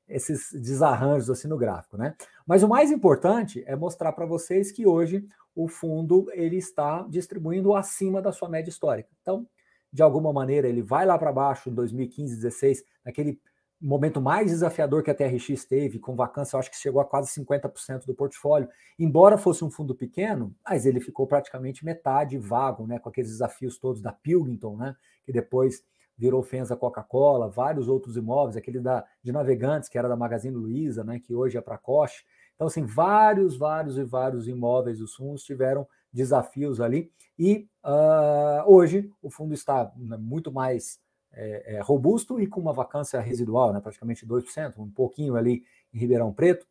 esses 0.08 0.52
desarranjos 0.52 1.28
assim 1.28 1.48
no 1.48 1.58
gráfico, 1.58 1.98
né? 1.98 2.14
Mas 2.46 2.62
o 2.62 2.68
mais 2.68 2.90
importante 2.90 3.62
é 3.66 3.76
mostrar 3.76 4.12
para 4.12 4.24
vocês 4.24 4.72
que 4.72 4.86
hoje 4.86 5.26
o 5.54 5.68
fundo 5.68 6.30
ele 6.32 6.56
está 6.56 7.02
distribuindo 7.08 7.74
acima 7.74 8.22
da 8.22 8.32
sua 8.32 8.48
média 8.48 8.70
histórica. 8.70 9.10
Então, 9.20 9.46
de 9.92 10.02
alguma 10.02 10.32
maneira, 10.32 10.68
ele 10.68 10.82
vai 10.82 11.04
lá 11.04 11.18
para 11.18 11.32
baixo 11.32 11.68
em 11.68 11.74
2015, 11.74 12.36
16, 12.36 12.84
naquele 13.04 13.40
momento 13.80 14.20
mais 14.20 14.50
desafiador 14.50 15.02
que 15.02 15.10
a 15.10 15.14
TRX 15.14 15.64
teve, 15.64 15.98
com 15.98 16.16
vacância, 16.16 16.56
eu 16.56 16.60
acho 16.60 16.70
que 16.70 16.76
chegou 16.76 17.00
a 17.00 17.04
quase 17.04 17.30
50% 17.40 18.06
do 18.06 18.14
portfólio. 18.14 18.68
Embora 18.98 19.36
fosse 19.36 19.64
um 19.64 19.70
fundo 19.70 19.94
pequeno, 19.94 20.54
mas 20.64 20.86
ele 20.86 21.00
ficou 21.00 21.26
praticamente 21.26 21.84
metade 21.84 22.38
vago, 22.38 22.86
né, 22.86 22.98
com 22.98 23.08
aqueles 23.08 23.30
desafios 23.30 23.78
todos 23.78 24.00
da 24.00 24.12
Pilgington, 24.12 24.76
né, 24.76 24.96
que 25.24 25.32
depois 25.32 25.82
virou 26.16 26.42
Fenza 26.42 26.74
Coca-Cola, 26.74 27.50
vários 27.50 27.88
outros 27.88 28.16
imóveis, 28.16 28.56
aquele 28.56 28.80
da, 28.80 29.04
de 29.22 29.30
Navegantes, 29.32 29.88
que 29.88 29.98
era 29.98 30.08
da 30.08 30.16
Magazine 30.16 30.56
Luiza, 30.56 31.04
né, 31.04 31.20
que 31.20 31.34
hoje 31.34 31.58
é 31.58 31.60
para 31.60 31.76
Coche. 31.76 32.24
Então, 32.54 32.68
assim, 32.68 32.86
vários, 32.86 33.56
vários 33.56 33.98
e 33.98 34.04
vários 34.04 34.48
imóveis 34.48 34.98
dos 34.98 35.14
fundos 35.14 35.42
tiveram 35.42 35.86
desafios 36.10 36.80
ali. 36.80 37.12
E 37.38 37.68
uh, 37.84 38.64
hoje 38.66 39.10
o 39.20 39.28
fundo 39.28 39.52
está 39.52 39.92
né, 39.94 40.16
muito 40.16 40.50
mais 40.50 40.98
é, 41.36 41.76
é, 41.76 41.80
robusto 41.80 42.40
e 42.40 42.46
com 42.46 42.60
uma 42.60 42.72
vacância 42.72 43.20
residual, 43.20 43.72
né, 43.72 43.80
praticamente 43.80 44.26
2%, 44.26 44.78
um 44.78 44.90
pouquinho 44.90 45.36
ali 45.36 45.62
em 45.92 45.98
Ribeirão 45.98 46.32
Preto, 46.32 46.66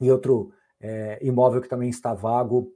e 0.00 0.10
outro 0.10 0.52
é, 0.80 1.18
imóvel 1.22 1.62
que 1.62 1.68
também 1.68 1.88
está 1.88 2.12
vago, 2.12 2.72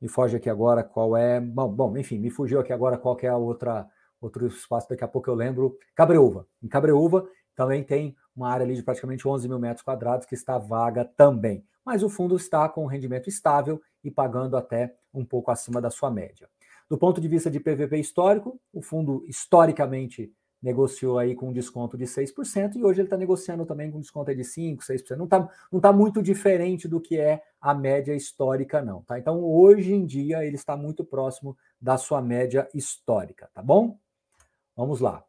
me 0.00 0.08
foge 0.08 0.36
aqui 0.36 0.48
agora 0.48 0.82
qual 0.82 1.16
é, 1.16 1.40
bom, 1.40 1.68
bom, 1.68 1.96
enfim, 1.98 2.18
me 2.18 2.30
fugiu 2.30 2.60
aqui 2.60 2.72
agora 2.72 2.96
qual 2.96 3.18
é 3.20 3.26
a 3.26 3.36
outra, 3.36 3.88
outro 4.20 4.46
espaço, 4.46 4.88
daqui 4.88 5.04
a 5.04 5.08
pouco 5.08 5.28
eu 5.28 5.34
lembro, 5.34 5.76
Cabreúva. 5.94 6.46
Em 6.62 6.68
Cabreúva 6.68 7.28
também 7.54 7.82
tem 7.82 8.16
uma 8.34 8.48
área 8.48 8.64
ali 8.64 8.74
de 8.74 8.82
praticamente 8.82 9.26
11 9.26 9.48
mil 9.48 9.58
metros 9.58 9.84
quadrados 9.84 10.26
que 10.26 10.34
está 10.34 10.56
vaga 10.58 11.04
também, 11.04 11.64
mas 11.84 12.02
o 12.02 12.08
fundo 12.08 12.36
está 12.36 12.68
com 12.68 12.86
rendimento 12.86 13.28
estável 13.28 13.82
e 14.02 14.10
pagando 14.10 14.56
até 14.56 14.94
um 15.12 15.24
pouco 15.24 15.50
acima 15.50 15.80
da 15.80 15.90
sua 15.90 16.10
média. 16.10 16.48
Do 16.88 16.96
ponto 16.96 17.20
de 17.20 17.28
vista 17.28 17.50
de 17.50 17.60
PVP 17.60 17.98
histórico, 17.98 18.60
o 18.72 18.82
fundo 18.82 19.24
historicamente 19.26 20.32
negociou 20.62 21.18
aí 21.18 21.34
com 21.34 21.48
um 21.48 21.52
desconto 21.52 21.98
de 21.98 22.04
6% 22.04 22.76
e 22.76 22.84
hoje 22.84 23.00
ele 23.00 23.06
está 23.06 23.16
negociando 23.16 23.66
também 23.66 23.90
com 23.90 24.00
desconto 24.00 24.34
de 24.34 24.42
5%, 24.42 24.78
6%. 24.78 25.16
Não 25.16 25.24
está 25.24 25.48
não 25.72 25.80
tá 25.80 25.92
muito 25.92 26.22
diferente 26.22 26.86
do 26.86 27.00
que 27.00 27.18
é 27.18 27.42
a 27.60 27.74
média 27.74 28.14
histórica, 28.14 28.80
não. 28.80 29.02
Tá? 29.02 29.18
Então, 29.18 29.42
hoje 29.42 29.92
em 29.92 30.06
dia, 30.06 30.44
ele 30.44 30.56
está 30.56 30.76
muito 30.76 31.04
próximo 31.04 31.56
da 31.80 31.98
sua 31.98 32.22
média 32.22 32.68
histórica, 32.72 33.50
tá 33.52 33.62
bom? 33.62 33.98
Vamos 34.76 35.00
lá. 35.00 35.24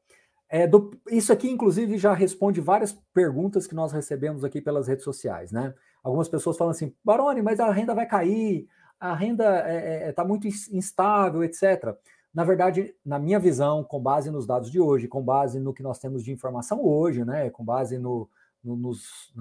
É, 0.48 0.68
do, 0.68 0.92
isso 1.10 1.34
aqui, 1.34 1.50
inclusive, 1.50 1.98
já 1.98 2.14
responde 2.14 2.62
várias 2.62 2.94
perguntas 3.12 3.66
que 3.66 3.74
nós 3.74 3.92
recebemos 3.92 4.44
aqui 4.44 4.62
pelas 4.62 4.88
redes 4.88 5.04
sociais, 5.04 5.52
né? 5.52 5.74
Algumas 6.04 6.30
pessoas 6.30 6.58
falam 6.58 6.72
assim, 6.72 6.94
Baroni, 7.04 7.42
mas 7.42 7.60
a 7.60 7.72
renda 7.72 7.96
vai 7.96 8.06
cair, 8.06 8.68
a 9.00 9.16
renda 9.16 9.44
está 9.58 9.70
é, 9.70 10.10
é, 10.10 10.12
tá 10.12 10.24
muito 10.24 10.48
instável, 10.48 11.44
etc. 11.44 11.98
Na 12.34 12.44
verdade, 12.44 12.96
na 13.06 13.20
minha 13.20 13.40
visão, 13.40 13.84
com 13.84 14.00
base 14.00 14.32
nos 14.32 14.48
dados 14.48 14.72
de 14.72 14.80
hoje, 14.80 15.08
com 15.08 15.22
base 15.22 15.60
no 15.60 15.74
que 15.74 15.84
nós 15.84 16.00
temos 16.00 16.24
de 16.24 16.32
informação 16.32 16.84
hoje, 16.84 17.24
né, 17.24 17.50
com 17.52 17.64
base 17.64 18.00
no, 18.00 18.28
no 18.64 18.76
nos. 18.76 19.32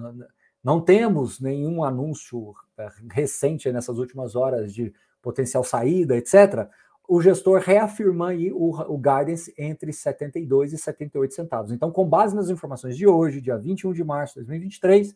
não 0.63 0.79
temos 0.79 1.39
nenhum 1.39 1.83
anúncio 1.83 2.53
eh, 2.77 2.89
recente 3.09 3.71
nessas 3.71 3.97
últimas 3.97 4.35
horas 4.35 4.71
de 4.71 4.93
potencial 5.23 5.63
saída, 5.63 6.15
etc. 6.15 6.69
O 7.07 7.19
gestor 7.19 7.59
reafirma 7.61 8.29
aí 8.29 8.51
o, 8.51 8.69
o 8.69 8.97
guidance 8.97 9.51
entre 9.57 9.91
72 9.91 10.73
e 10.73 10.77
78 10.77 11.33
centavos. 11.33 11.71
Então, 11.71 11.91
com 11.91 12.07
base 12.07 12.35
nas 12.35 12.49
informações 12.49 12.95
de 12.95 13.07
hoje, 13.07 13.41
dia 13.41 13.57
21 13.57 13.91
de 13.91 14.03
março 14.03 14.35
de 14.35 14.41
2023, 14.41 15.15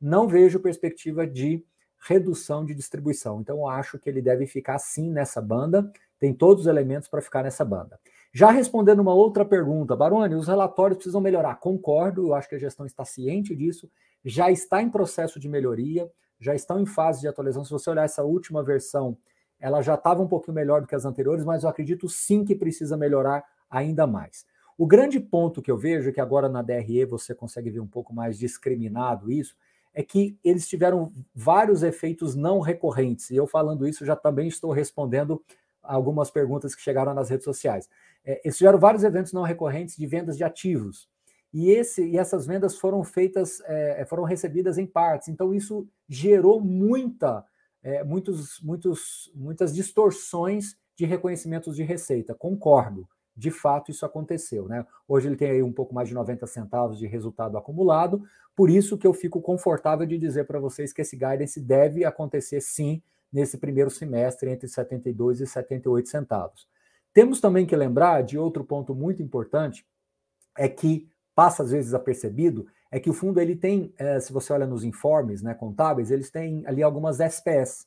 não 0.00 0.26
vejo 0.26 0.60
perspectiva 0.60 1.26
de 1.26 1.62
redução 2.00 2.64
de 2.64 2.74
distribuição. 2.74 3.40
Então, 3.40 3.68
acho 3.68 3.98
que 3.98 4.08
ele 4.08 4.22
deve 4.22 4.46
ficar 4.46 4.78
sim 4.78 5.10
nessa 5.10 5.42
banda 5.42 5.92
tem 6.18 6.32
todos 6.32 6.62
os 6.62 6.66
elementos 6.66 7.08
para 7.08 7.22
ficar 7.22 7.42
nessa 7.42 7.64
banda. 7.64 7.98
Já 8.32 8.50
respondendo 8.50 9.00
uma 9.00 9.14
outra 9.14 9.44
pergunta, 9.44 9.96
Baroni, 9.96 10.34
os 10.34 10.48
relatórios 10.48 10.98
precisam 10.98 11.20
melhorar. 11.20 11.56
Concordo, 11.56 12.28
eu 12.28 12.34
acho 12.34 12.48
que 12.48 12.54
a 12.54 12.58
gestão 12.58 12.84
está 12.84 13.04
ciente 13.04 13.56
disso, 13.56 13.90
já 14.24 14.50
está 14.50 14.82
em 14.82 14.90
processo 14.90 15.40
de 15.40 15.48
melhoria, 15.48 16.10
já 16.38 16.54
estão 16.54 16.80
em 16.80 16.86
fase 16.86 17.20
de 17.20 17.28
atualização. 17.28 17.64
Se 17.64 17.70
você 17.70 17.88
olhar 17.90 18.04
essa 18.04 18.22
última 18.22 18.62
versão, 18.62 19.16
ela 19.58 19.82
já 19.82 19.94
estava 19.94 20.22
um 20.22 20.28
pouquinho 20.28 20.54
melhor 20.54 20.80
do 20.80 20.86
que 20.86 20.94
as 20.94 21.04
anteriores, 21.04 21.44
mas 21.44 21.62
eu 21.62 21.68
acredito 21.68 22.08
sim 22.08 22.44
que 22.44 22.54
precisa 22.54 22.96
melhorar 22.96 23.44
ainda 23.70 24.06
mais. 24.06 24.46
O 24.76 24.86
grande 24.86 25.18
ponto 25.18 25.60
que 25.60 25.70
eu 25.70 25.76
vejo, 25.76 26.12
que 26.12 26.20
agora 26.20 26.48
na 26.48 26.62
DRE 26.62 27.04
você 27.04 27.34
consegue 27.34 27.70
ver 27.70 27.80
um 27.80 27.86
pouco 27.86 28.14
mais 28.14 28.38
discriminado 28.38 29.30
isso, 29.32 29.56
é 29.92 30.02
que 30.02 30.38
eles 30.44 30.68
tiveram 30.68 31.10
vários 31.34 31.82
efeitos 31.82 32.36
não 32.36 32.60
recorrentes. 32.60 33.30
E 33.30 33.36
eu 33.36 33.48
falando 33.48 33.88
isso 33.88 34.04
já 34.04 34.14
também 34.14 34.46
estou 34.46 34.70
respondendo 34.70 35.42
algumas 35.82 36.30
perguntas 36.30 36.74
que 36.74 36.82
chegaram 36.82 37.14
nas 37.14 37.30
redes 37.30 37.44
sociais. 37.44 37.88
É, 38.24 38.40
eles 38.44 38.56
tiveram 38.56 38.78
vários 38.78 39.04
eventos 39.04 39.32
não 39.32 39.42
recorrentes 39.42 39.96
de 39.96 40.06
vendas 40.06 40.36
de 40.36 40.44
ativos. 40.44 41.08
e, 41.52 41.70
esse, 41.70 42.04
e 42.04 42.18
essas 42.18 42.46
vendas 42.46 42.76
foram 42.76 43.02
feitas, 43.02 43.60
é, 43.64 44.04
foram 44.04 44.24
recebidas 44.24 44.76
em 44.76 44.86
partes. 44.86 45.28
Então, 45.28 45.54
isso 45.54 45.88
gerou 46.06 46.60
muita, 46.60 47.44
é, 47.82 48.04
muitos, 48.04 48.60
muitos, 48.60 49.32
muitas 49.34 49.74
distorções 49.74 50.76
de 50.94 51.06
reconhecimentos 51.06 51.76
de 51.76 51.82
receita. 51.82 52.34
Concordo, 52.34 53.08
de 53.36 53.52
fato 53.52 53.90
isso 53.90 54.04
aconteceu. 54.04 54.68
Né? 54.68 54.84
Hoje 55.06 55.28
ele 55.28 55.36
tem 55.36 55.50
aí 55.50 55.62
um 55.62 55.72
pouco 55.72 55.94
mais 55.94 56.08
de 56.08 56.14
90 56.14 56.46
centavos 56.48 56.98
de 56.98 57.06
resultado 57.06 57.56
acumulado, 57.56 58.22
por 58.54 58.68
isso 58.68 58.98
que 58.98 59.06
eu 59.06 59.14
fico 59.14 59.40
confortável 59.40 60.04
de 60.04 60.18
dizer 60.18 60.44
para 60.44 60.58
vocês 60.58 60.92
que 60.92 61.00
esse 61.00 61.16
guidance 61.16 61.60
deve 61.60 62.04
acontecer 62.04 62.60
sim 62.60 63.00
nesse 63.32 63.58
primeiro 63.58 63.90
semestre 63.90 64.50
entre 64.50 64.68
72 64.68 65.40
e 65.40 65.46
78 65.46 66.08
centavos. 66.08 66.66
Temos 67.12 67.40
também 67.40 67.66
que 67.66 67.76
lembrar 67.76 68.22
de 68.22 68.38
outro 68.38 68.64
ponto 68.64 68.94
muito 68.94 69.22
importante, 69.22 69.86
é 70.56 70.68
que 70.68 71.08
passa 71.34 71.62
às 71.62 71.70
vezes 71.70 71.94
apercebido, 71.94 72.66
é 72.90 72.98
que 72.98 73.10
o 73.10 73.14
fundo 73.14 73.40
ele 73.40 73.54
tem, 73.54 73.92
é, 73.98 74.18
se 74.18 74.32
você 74.32 74.52
olha 74.52 74.66
nos 74.66 74.82
informes 74.82 75.42
né, 75.42 75.54
contábeis, 75.54 76.10
eles 76.10 76.30
têm 76.30 76.64
ali 76.66 76.82
algumas 76.82 77.20
SPS, 77.20 77.86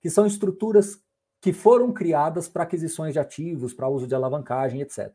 que 0.00 0.10
são 0.10 0.26
estruturas 0.26 1.00
que 1.40 1.52
foram 1.52 1.92
criadas 1.92 2.48
para 2.48 2.64
aquisições 2.64 3.12
de 3.12 3.18
ativos, 3.18 3.72
para 3.72 3.88
uso 3.88 4.06
de 4.06 4.14
alavancagem, 4.14 4.80
etc. 4.80 5.12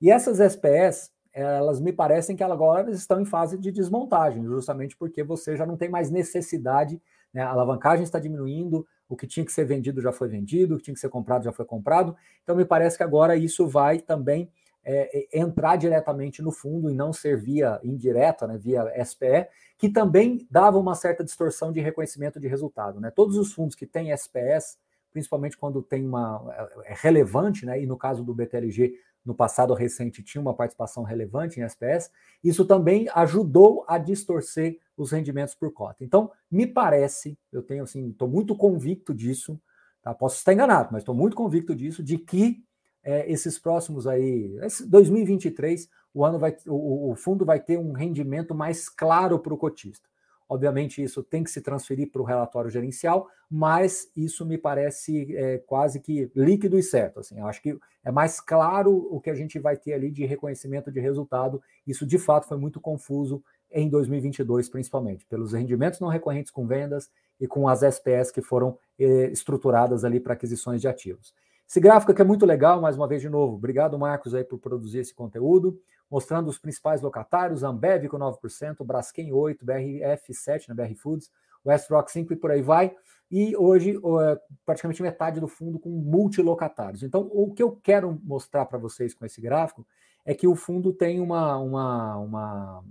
E 0.00 0.10
essas 0.10 0.38
SPS, 0.38 1.10
elas 1.32 1.80
me 1.80 1.92
parecem 1.92 2.36
que 2.36 2.44
agora 2.44 2.90
estão 2.90 3.20
em 3.20 3.24
fase 3.24 3.58
de 3.58 3.72
desmontagem, 3.72 4.44
justamente 4.44 4.96
porque 4.96 5.22
você 5.22 5.56
já 5.56 5.66
não 5.66 5.76
tem 5.76 5.88
mais 5.88 6.10
necessidade, 6.10 7.00
né, 7.34 7.42
a 7.42 7.50
alavancagem 7.50 8.04
está 8.04 8.20
diminuindo, 8.20 8.86
o 9.08 9.16
que 9.16 9.26
tinha 9.26 9.44
que 9.44 9.52
ser 9.52 9.64
vendido 9.64 10.00
já 10.00 10.12
foi 10.12 10.28
vendido, 10.28 10.74
o 10.74 10.78
que 10.78 10.84
tinha 10.84 10.94
que 10.94 11.00
ser 11.00 11.08
comprado 11.08 11.44
já 11.44 11.52
foi 11.52 11.64
comprado. 11.64 12.16
Então, 12.42 12.54
me 12.54 12.64
parece 12.64 12.96
que 12.96 13.02
agora 13.02 13.36
isso 13.36 13.66
vai 13.66 13.98
também 13.98 14.50
é, 14.84 15.18
é, 15.18 15.40
entrar 15.40 15.76
diretamente 15.76 16.42
no 16.42 16.52
fundo 16.52 16.90
e 16.90 16.94
não 16.94 17.12
ser 17.12 17.36
via 17.36 17.80
indireta, 17.82 18.46
né, 18.46 18.56
via 18.56 18.84
SPE, 19.04 19.48
que 19.76 19.88
também 19.88 20.46
dava 20.50 20.78
uma 20.78 20.94
certa 20.94 21.24
distorção 21.24 21.72
de 21.72 21.80
reconhecimento 21.80 22.38
de 22.38 22.46
resultado. 22.46 23.00
Né? 23.00 23.10
Todos 23.10 23.36
os 23.36 23.52
fundos 23.52 23.74
que 23.74 23.86
têm 23.86 24.12
SPS, 24.12 24.78
principalmente 25.10 25.56
quando 25.56 25.82
tem 25.82 26.06
uma 26.06 26.70
é, 26.84 26.92
é 26.92 26.94
relevante, 26.96 27.66
né, 27.66 27.82
e 27.82 27.86
no 27.86 27.96
caso 27.96 28.22
do 28.22 28.34
BTLG, 28.34 28.94
no 29.24 29.34
passado 29.34 29.72
recente 29.74 30.22
tinha 30.22 30.40
uma 30.40 30.54
participação 30.54 31.02
relevante 31.02 31.58
em 31.58 31.62
SPS, 31.62 32.10
isso 32.42 32.64
também 32.64 33.08
ajudou 33.14 33.84
a 33.88 33.96
distorcer 33.96 34.78
os 34.96 35.10
rendimentos 35.10 35.54
por 35.54 35.72
cota. 35.72 36.04
Então, 36.04 36.30
me 36.50 36.66
parece, 36.66 37.38
eu 37.50 37.62
tenho 37.62 37.84
assim, 37.84 38.10
estou 38.10 38.28
muito 38.28 38.54
convicto 38.54 39.14
disso, 39.14 39.60
tá? 40.02 40.14
posso 40.14 40.36
estar 40.36 40.52
enganado, 40.52 40.90
mas 40.92 41.02
estou 41.02 41.14
muito 41.14 41.36
convicto 41.36 41.74
disso, 41.74 42.02
de 42.02 42.18
que 42.18 42.62
é, 43.02 43.30
esses 43.30 43.58
próximos 43.58 44.06
aí, 44.06 44.58
2023, 44.86 45.88
o 46.12 46.24
ano 46.24 46.38
vai, 46.38 46.56
o, 46.66 47.10
o 47.10 47.16
fundo 47.16 47.44
vai 47.44 47.60
ter 47.60 47.78
um 47.78 47.92
rendimento 47.92 48.54
mais 48.54 48.88
claro 48.88 49.38
para 49.38 49.52
o 49.52 49.58
cotista. 49.58 50.08
Obviamente, 50.48 51.02
isso 51.02 51.22
tem 51.22 51.42
que 51.42 51.50
se 51.50 51.60
transferir 51.60 52.10
para 52.10 52.20
o 52.20 52.24
relatório 52.24 52.70
gerencial, 52.70 53.28
mas 53.50 54.10
isso 54.14 54.44
me 54.44 54.58
parece 54.58 55.34
é, 55.34 55.58
quase 55.58 56.00
que 56.00 56.30
líquido 56.36 56.78
e 56.78 56.82
certo. 56.82 57.20
Assim, 57.20 57.40
acho 57.40 57.62
que 57.62 57.78
é 58.04 58.10
mais 58.10 58.40
claro 58.40 59.08
o 59.10 59.20
que 59.20 59.30
a 59.30 59.34
gente 59.34 59.58
vai 59.58 59.76
ter 59.76 59.94
ali 59.94 60.10
de 60.10 60.26
reconhecimento 60.26 60.92
de 60.92 61.00
resultado. 61.00 61.62
Isso, 61.86 62.06
de 62.06 62.18
fato, 62.18 62.46
foi 62.46 62.58
muito 62.58 62.80
confuso 62.80 63.42
em 63.70 63.88
2022, 63.88 64.68
principalmente, 64.68 65.26
pelos 65.26 65.52
rendimentos 65.52 65.98
não 65.98 66.08
recorrentes 66.08 66.52
com 66.52 66.66
vendas 66.66 67.10
e 67.40 67.48
com 67.48 67.66
as 67.66 67.82
SPS 67.82 68.30
que 68.30 68.40
foram 68.40 68.78
eh, 68.98 69.30
estruturadas 69.32 70.04
ali 70.04 70.20
para 70.20 70.34
aquisições 70.34 70.80
de 70.80 70.86
ativos. 70.86 71.34
Esse 71.68 71.80
gráfico 71.80 72.12
aqui 72.12 72.22
é 72.22 72.24
muito 72.24 72.46
legal, 72.46 72.80
mais 72.80 72.96
uma 72.96 73.08
vez 73.08 73.20
de 73.20 73.28
novo. 73.28 73.56
Obrigado, 73.56 73.98
Marcos, 73.98 74.34
aí 74.34 74.44
por 74.44 74.58
produzir 74.58 74.98
esse 74.98 75.14
conteúdo, 75.14 75.80
mostrando 76.14 76.46
os 76.46 76.60
principais 76.60 77.02
locatários, 77.02 77.64
Ambev 77.64 78.06
com 78.06 78.16
9%, 78.16 78.84
Braskem 78.84 79.32
8%, 79.32 79.64
BRF 79.64 80.32
7%, 80.32 80.68
na 80.68 80.74
BR 80.76 80.94
Foods, 80.94 81.28
Westrock 81.66 82.08
5% 82.08 82.30
e 82.30 82.36
por 82.36 82.52
aí 82.52 82.62
vai. 82.62 82.94
E 83.28 83.56
hoje, 83.56 83.96
é, 83.96 84.40
praticamente 84.64 85.02
metade 85.02 85.40
do 85.40 85.48
fundo 85.48 85.76
com 85.76 85.88
multilocatários. 85.88 87.02
Então, 87.02 87.28
o 87.32 87.52
que 87.52 87.60
eu 87.60 87.72
quero 87.82 88.16
mostrar 88.22 88.64
para 88.66 88.78
vocês 88.78 89.12
com 89.12 89.26
esse 89.26 89.40
gráfico 89.40 89.84
é 90.24 90.32
que 90.32 90.46
o 90.46 90.54
fundo 90.54 90.92
tem 90.92 91.18
uma, 91.18 91.58
uma, 91.58 92.16
uma, 92.18 92.84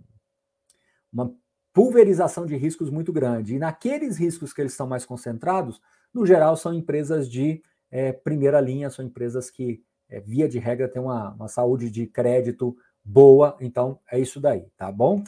uma 1.13 1.33
pulverização 1.71 2.45
de 2.45 2.57
riscos 2.57 2.89
muito 2.89 3.13
grande. 3.13 3.55
E 3.55 3.59
naqueles 3.59 4.17
riscos 4.17 4.51
que 4.51 4.59
eles 4.59 4.73
estão 4.73 4.85
mais 4.85 5.05
concentrados, 5.05 5.81
no 6.13 6.25
geral, 6.25 6.57
são 6.57 6.73
empresas 6.73 7.29
de 7.29 7.63
é, 7.89 8.11
primeira 8.11 8.59
linha, 8.59 8.89
são 8.89 9.05
empresas 9.05 9.49
que, 9.49 9.81
é, 10.09 10.19
via 10.19 10.49
de 10.49 10.59
regra, 10.59 10.89
têm 10.89 11.01
uma, 11.01 11.31
uma 11.35 11.47
saúde 11.47 11.89
de 11.89 12.05
crédito 12.05 12.75
boa, 13.03 13.57
então 13.59 13.99
é 14.11 14.19
isso 14.19 14.39
daí, 14.39 14.65
tá 14.77 14.91
bom? 14.91 15.23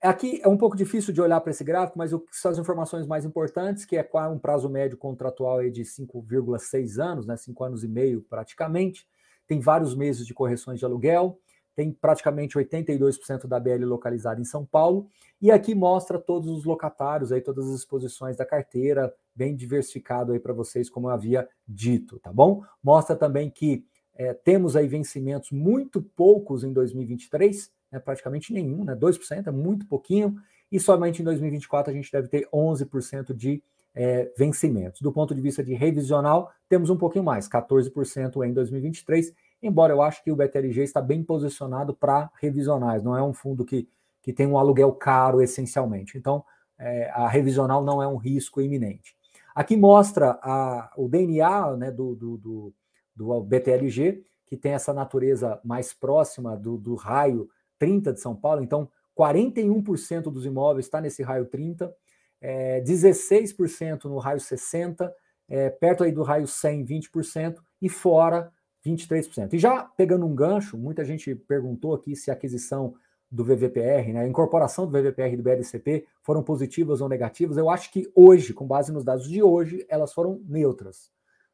Aqui 0.00 0.40
é 0.44 0.48
um 0.48 0.56
pouco 0.56 0.76
difícil 0.76 1.12
de 1.12 1.20
olhar 1.20 1.40
para 1.40 1.50
esse 1.50 1.64
gráfico, 1.64 1.98
mas 1.98 2.12
o 2.12 2.24
são 2.30 2.52
as 2.52 2.58
informações 2.58 3.04
mais 3.04 3.24
importantes, 3.24 3.84
que 3.84 3.96
é 3.96 4.08
um 4.30 4.38
prazo 4.38 4.68
médio 4.68 4.96
contratual 4.96 5.58
aí 5.58 5.72
de 5.72 5.84
5,6 5.84 7.02
anos, 7.02 7.26
né, 7.26 7.36
5 7.36 7.64
anos 7.64 7.82
e 7.82 7.88
meio 7.88 8.22
praticamente, 8.22 9.08
tem 9.46 9.58
vários 9.58 9.96
meses 9.96 10.24
de 10.24 10.32
correções 10.32 10.78
de 10.78 10.84
aluguel, 10.84 11.40
tem 11.74 11.90
praticamente 11.92 12.56
82% 12.56 13.48
da 13.48 13.58
BL 13.58 13.84
localizada 13.84 14.40
em 14.40 14.44
São 14.44 14.64
Paulo, 14.64 15.08
e 15.40 15.50
aqui 15.50 15.74
mostra 15.74 16.18
todos 16.18 16.48
os 16.48 16.64
locatários, 16.64 17.32
aí 17.32 17.40
todas 17.40 17.68
as 17.68 17.80
exposições 17.80 18.36
da 18.36 18.44
carteira, 18.44 19.12
bem 19.34 19.54
diversificado 19.56 20.32
aí 20.32 20.38
para 20.38 20.52
vocês, 20.52 20.88
como 20.88 21.08
eu 21.08 21.12
havia 21.12 21.48
dito, 21.66 22.20
tá 22.20 22.32
bom? 22.32 22.62
Mostra 22.82 23.16
também 23.16 23.50
que 23.50 23.84
é, 24.18 24.34
temos 24.34 24.74
aí 24.74 24.88
vencimentos 24.88 25.52
muito 25.52 26.02
poucos 26.02 26.64
em 26.64 26.72
2023, 26.72 27.70
né, 27.92 28.00
praticamente 28.00 28.52
nenhum, 28.52 28.82
né, 28.84 28.96
2%, 28.96 29.46
é 29.46 29.50
muito 29.52 29.86
pouquinho, 29.86 30.36
e 30.70 30.80
somente 30.80 31.22
em 31.22 31.24
2024 31.24 31.92
a 31.92 31.94
gente 31.94 32.10
deve 32.10 32.26
ter 32.26 32.48
11% 32.52 33.32
de 33.32 33.62
é, 33.94 34.30
vencimentos. 34.36 35.00
Do 35.00 35.12
ponto 35.12 35.34
de 35.34 35.40
vista 35.40 35.62
de 35.62 35.72
revisional, 35.72 36.52
temos 36.68 36.90
um 36.90 36.96
pouquinho 36.96 37.24
mais, 37.24 37.48
14% 37.48 38.44
em 38.44 38.52
2023, 38.52 39.32
embora 39.62 39.92
eu 39.92 40.02
acho 40.02 40.22
que 40.22 40.32
o 40.32 40.36
BTLG 40.36 40.82
está 40.82 41.00
bem 41.00 41.22
posicionado 41.22 41.94
para 41.94 42.28
revisionais, 42.40 43.02
não 43.02 43.16
é 43.16 43.22
um 43.22 43.32
fundo 43.32 43.64
que, 43.64 43.88
que 44.20 44.32
tem 44.32 44.46
um 44.46 44.58
aluguel 44.58 44.92
caro 44.92 45.40
essencialmente. 45.40 46.18
Então, 46.18 46.44
é, 46.76 47.08
a 47.10 47.28
revisional 47.28 47.84
não 47.84 48.02
é 48.02 48.06
um 48.06 48.16
risco 48.16 48.60
iminente. 48.60 49.16
Aqui 49.54 49.76
mostra 49.76 50.38
a, 50.42 50.92
o 50.96 51.08
DNA 51.08 51.76
né, 51.76 51.90
do, 51.90 52.14
do, 52.14 52.36
do, 52.36 52.74
do, 53.18 53.40
BTLG, 53.40 54.22
que 54.46 54.56
tem 54.56 54.72
essa 54.72 54.92
natureza 54.92 55.60
mais 55.64 55.92
próxima 55.92 56.56
do, 56.56 56.78
do 56.78 56.94
raio 56.94 57.48
30 57.78 58.12
de 58.12 58.20
São 58.20 58.34
Paulo. 58.34 58.62
Então, 58.62 58.88
41% 59.18 60.30
dos 60.30 60.46
imóveis 60.46 60.86
está 60.86 61.00
nesse 61.00 61.22
raio 61.22 61.46
30, 61.46 61.92
é, 62.40 62.80
16% 62.80 64.04
no 64.04 64.18
raio 64.18 64.38
60, 64.38 65.12
é, 65.48 65.68
perto 65.68 66.04
aí 66.04 66.12
do 66.12 66.22
raio 66.22 66.46
100, 66.46 66.84
20%, 66.84 67.56
e 67.82 67.88
fora 67.88 68.52
23%. 68.86 69.54
E 69.54 69.58
já 69.58 69.82
pegando 69.82 70.24
um 70.24 70.34
gancho, 70.34 70.78
muita 70.78 71.04
gente 71.04 71.34
perguntou 71.34 71.94
aqui 71.94 72.14
se 72.14 72.30
a 72.30 72.34
aquisição 72.34 72.94
do 73.30 73.44
VVPR, 73.44 74.12
né, 74.12 74.20
a 74.20 74.28
incorporação 74.28 74.86
do 74.86 74.92
VVPR 74.92 75.34
e 75.34 75.36
do 75.36 75.42
BLCP 75.42 76.06
foram 76.22 76.42
positivas 76.42 77.00
ou 77.00 77.08
negativas. 77.08 77.56
Eu 77.56 77.68
acho 77.68 77.92
que 77.92 78.10
hoje, 78.14 78.54
com 78.54 78.66
base 78.66 78.90
nos 78.90 79.04
dados 79.04 79.28
de 79.28 79.42
hoje, 79.42 79.84
elas 79.88 80.12
foram 80.12 80.40
neutras. 80.48 81.10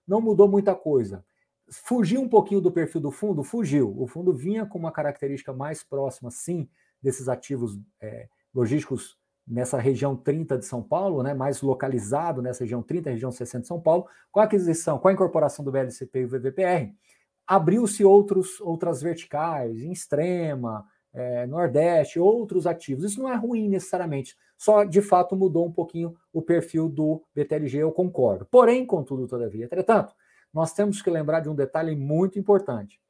Não 0.06 0.20
mudou 0.20 0.46
muita 0.48 0.74
coisa. 0.74 1.24
Fugiu 1.82 2.20
um 2.20 2.28
pouquinho 2.28 2.60
do 2.60 2.70
perfil 2.70 3.00
do 3.00 3.10
fundo? 3.10 3.42
Fugiu. 3.42 3.94
O 3.98 4.06
fundo 4.06 4.32
vinha 4.32 4.64
com 4.66 4.78
uma 4.78 4.92
característica 4.92 5.52
mais 5.52 5.82
próxima, 5.82 6.30
sim, 6.30 6.68
desses 7.02 7.28
ativos 7.28 7.78
é, 8.00 8.28
logísticos 8.54 9.18
nessa 9.46 9.78
região 9.78 10.16
30 10.16 10.58
de 10.58 10.64
São 10.64 10.82
Paulo, 10.82 11.22
né, 11.22 11.34
mais 11.34 11.60
localizado 11.60 12.40
nessa 12.40 12.64
região 12.64 12.82
30, 12.82 13.10
região 13.10 13.30
60 13.30 13.62
de 13.62 13.68
São 13.68 13.80
Paulo, 13.80 14.06
com 14.32 14.40
a 14.40 14.44
aquisição, 14.44 14.98
com 14.98 15.08
a 15.08 15.12
incorporação 15.12 15.64
do 15.64 15.70
BLCP 15.70 16.20
e 16.20 16.24
o 16.24 16.28
VVPR, 16.28 16.94
abriu-se 17.46 18.04
outros 18.04 18.58
outras 18.60 19.02
verticais, 19.02 19.82
em 19.82 19.92
extrema, 19.92 20.86
é, 21.12 21.46
Nordeste, 21.46 22.18
outros 22.18 22.66
ativos. 22.66 23.04
Isso 23.04 23.20
não 23.20 23.30
é 23.30 23.36
ruim 23.36 23.68
necessariamente, 23.68 24.34
só 24.56 24.82
de 24.82 25.02
fato 25.02 25.36
mudou 25.36 25.66
um 25.66 25.72
pouquinho 25.72 26.16
o 26.32 26.40
perfil 26.40 26.88
do 26.88 27.22
BTLG, 27.34 27.78
eu 27.78 27.92
concordo. 27.92 28.46
Porém, 28.50 28.86
contudo, 28.86 29.28
todavia, 29.28 29.66
entretanto, 29.66 30.14
nós 30.54 30.72
temos 30.72 31.02
que 31.02 31.10
lembrar 31.10 31.40
de 31.40 31.48
um 31.48 31.54
detalhe 31.54 31.96
muito 31.96 32.38
importante. 32.38 33.00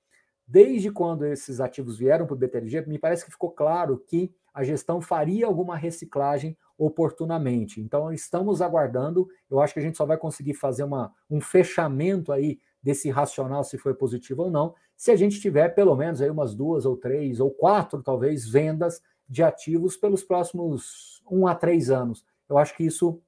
Desde 0.46 0.90
quando 0.90 1.26
esses 1.26 1.60
ativos 1.60 1.98
vieram 1.98 2.26
para 2.26 2.34
o 2.34 2.38
BTLG, 2.38 2.86
me 2.86 2.98
parece 2.98 3.24
que 3.24 3.30
ficou 3.30 3.50
claro 3.50 4.02
que 4.08 4.34
a 4.52 4.64
gestão 4.64 5.00
faria 5.00 5.46
alguma 5.46 5.76
reciclagem 5.76 6.56
oportunamente. 6.78 7.80
Então, 7.80 8.12
estamos 8.12 8.62
aguardando. 8.62 9.28
Eu 9.50 9.60
acho 9.60 9.74
que 9.74 9.80
a 9.80 9.82
gente 9.82 9.96
só 9.96 10.06
vai 10.06 10.16
conseguir 10.16 10.54
fazer 10.54 10.84
uma, 10.84 11.12
um 11.30 11.40
fechamento 11.40 12.32
aí 12.32 12.58
desse 12.82 13.10
racional, 13.10 13.64
se 13.64 13.78
foi 13.78 13.94
positivo 13.94 14.42
ou 14.42 14.50
não, 14.50 14.74
se 14.96 15.10
a 15.10 15.16
gente 15.16 15.40
tiver 15.40 15.70
pelo 15.70 15.96
menos 15.96 16.20
aí 16.20 16.30
umas 16.30 16.54
duas 16.54 16.84
ou 16.84 16.96
três 16.96 17.40
ou 17.40 17.50
quatro, 17.50 18.02
talvez, 18.02 18.48
vendas 18.48 19.00
de 19.28 19.42
ativos 19.42 19.96
pelos 19.96 20.22
próximos 20.22 21.22
um 21.30 21.46
a 21.46 21.54
três 21.54 21.90
anos. 21.90 22.24
Eu 22.48 22.58
acho 22.58 22.76
que 22.76 22.84
isso 22.84 23.20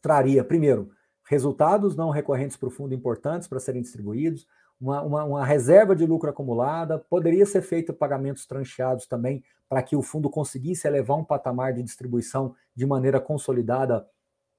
traria, 0.00 0.42
primeiro, 0.42 0.90
resultados 1.28 1.96
não 1.96 2.10
recorrentes 2.10 2.56
para 2.56 2.68
o 2.68 2.70
fundo 2.70 2.94
importantes 2.94 3.48
para 3.48 3.60
serem 3.60 3.82
distribuídos, 3.82 4.46
uma, 4.80 5.02
uma, 5.02 5.24
uma, 5.24 5.44
reserva 5.44 5.96
de 5.96 6.04
lucro 6.04 6.28
acumulada, 6.28 6.98
poderia 6.98 7.46
ser 7.46 7.62
feito 7.62 7.94
pagamentos 7.94 8.46
trancheados 8.46 9.06
também 9.06 9.42
para 9.68 9.82
que 9.82 9.96
o 9.96 10.02
fundo 10.02 10.28
conseguisse 10.28 10.86
elevar 10.86 11.16
um 11.16 11.24
patamar 11.24 11.72
de 11.72 11.82
distribuição 11.82 12.54
de 12.74 12.86
maneira 12.86 13.18
consolidada 13.18 14.06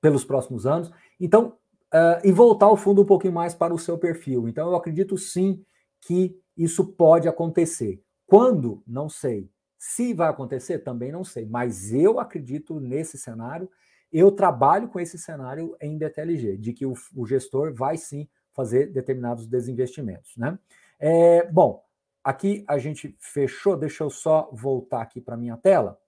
pelos 0.02 0.26
próximos 0.26 0.66
anos. 0.66 0.92
Então, 1.20 1.58
uh, 1.94 2.20
e 2.24 2.32
voltar 2.32 2.70
o 2.70 2.78
fundo 2.78 3.02
um 3.04 3.06
pouquinho 3.06 3.34
mais 3.34 3.54
para 3.54 3.74
o 3.74 3.80
seu 3.80 3.98
perfil. 3.98 4.48
Então, 4.48 4.70
eu 4.70 4.76
acredito 4.76 5.18
sim 5.18 5.64
que 6.02 6.40
isso 6.56 6.86
pode 6.86 7.28
acontecer. 7.28 8.02
Quando? 8.26 8.84
Não 8.86 9.08
sei. 9.08 9.50
Se 9.78 10.14
vai 10.14 10.30
acontecer, 10.30 10.80
também 10.80 11.12
não 11.12 11.24
sei. 11.24 11.46
Mas 11.46 11.94
eu 11.94 12.20
acredito 12.20 12.80
nesse 12.80 13.18
cenário. 13.18 13.70
Eu 14.12 14.32
trabalho 14.32 14.88
com 14.88 15.00
esse 15.00 15.18
cenário 15.18 15.76
em 15.82 15.98
BTLG, 15.98 16.58
de 16.58 16.74
que 16.74 16.86
o, 16.86 16.94
o 17.16 17.26
gestor 17.26 17.74
vai 17.74 17.98
sim 17.98 18.28
fazer 18.54 18.92
determinados 18.92 19.46
desinvestimentos. 19.46 20.36
Né? 20.38 20.58
É, 21.00 21.46
bom, 21.52 21.84
aqui 22.24 22.64
a 22.68 22.78
gente 22.78 23.16
fechou. 23.20 23.78
Deixa 23.78 24.04
eu 24.04 24.10
só 24.10 24.50
voltar 24.52 25.02
aqui 25.02 25.22
para 25.22 25.38
minha 25.38 25.58
tela. 25.58 26.00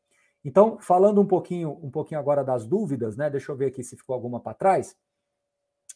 Então, 0.43 0.79
falando 0.79 1.21
um 1.21 1.25
pouquinho, 1.25 1.77
um 1.83 1.91
pouquinho 1.91 2.19
agora 2.19 2.43
das 2.43 2.65
dúvidas, 2.65 3.17
né? 3.17 3.29
Deixa 3.29 3.51
eu 3.51 3.55
ver 3.55 3.67
aqui 3.67 3.83
se 3.83 3.97
ficou 3.97 4.13
alguma 4.13 4.39
para 4.39 4.53
trás. 4.53 4.95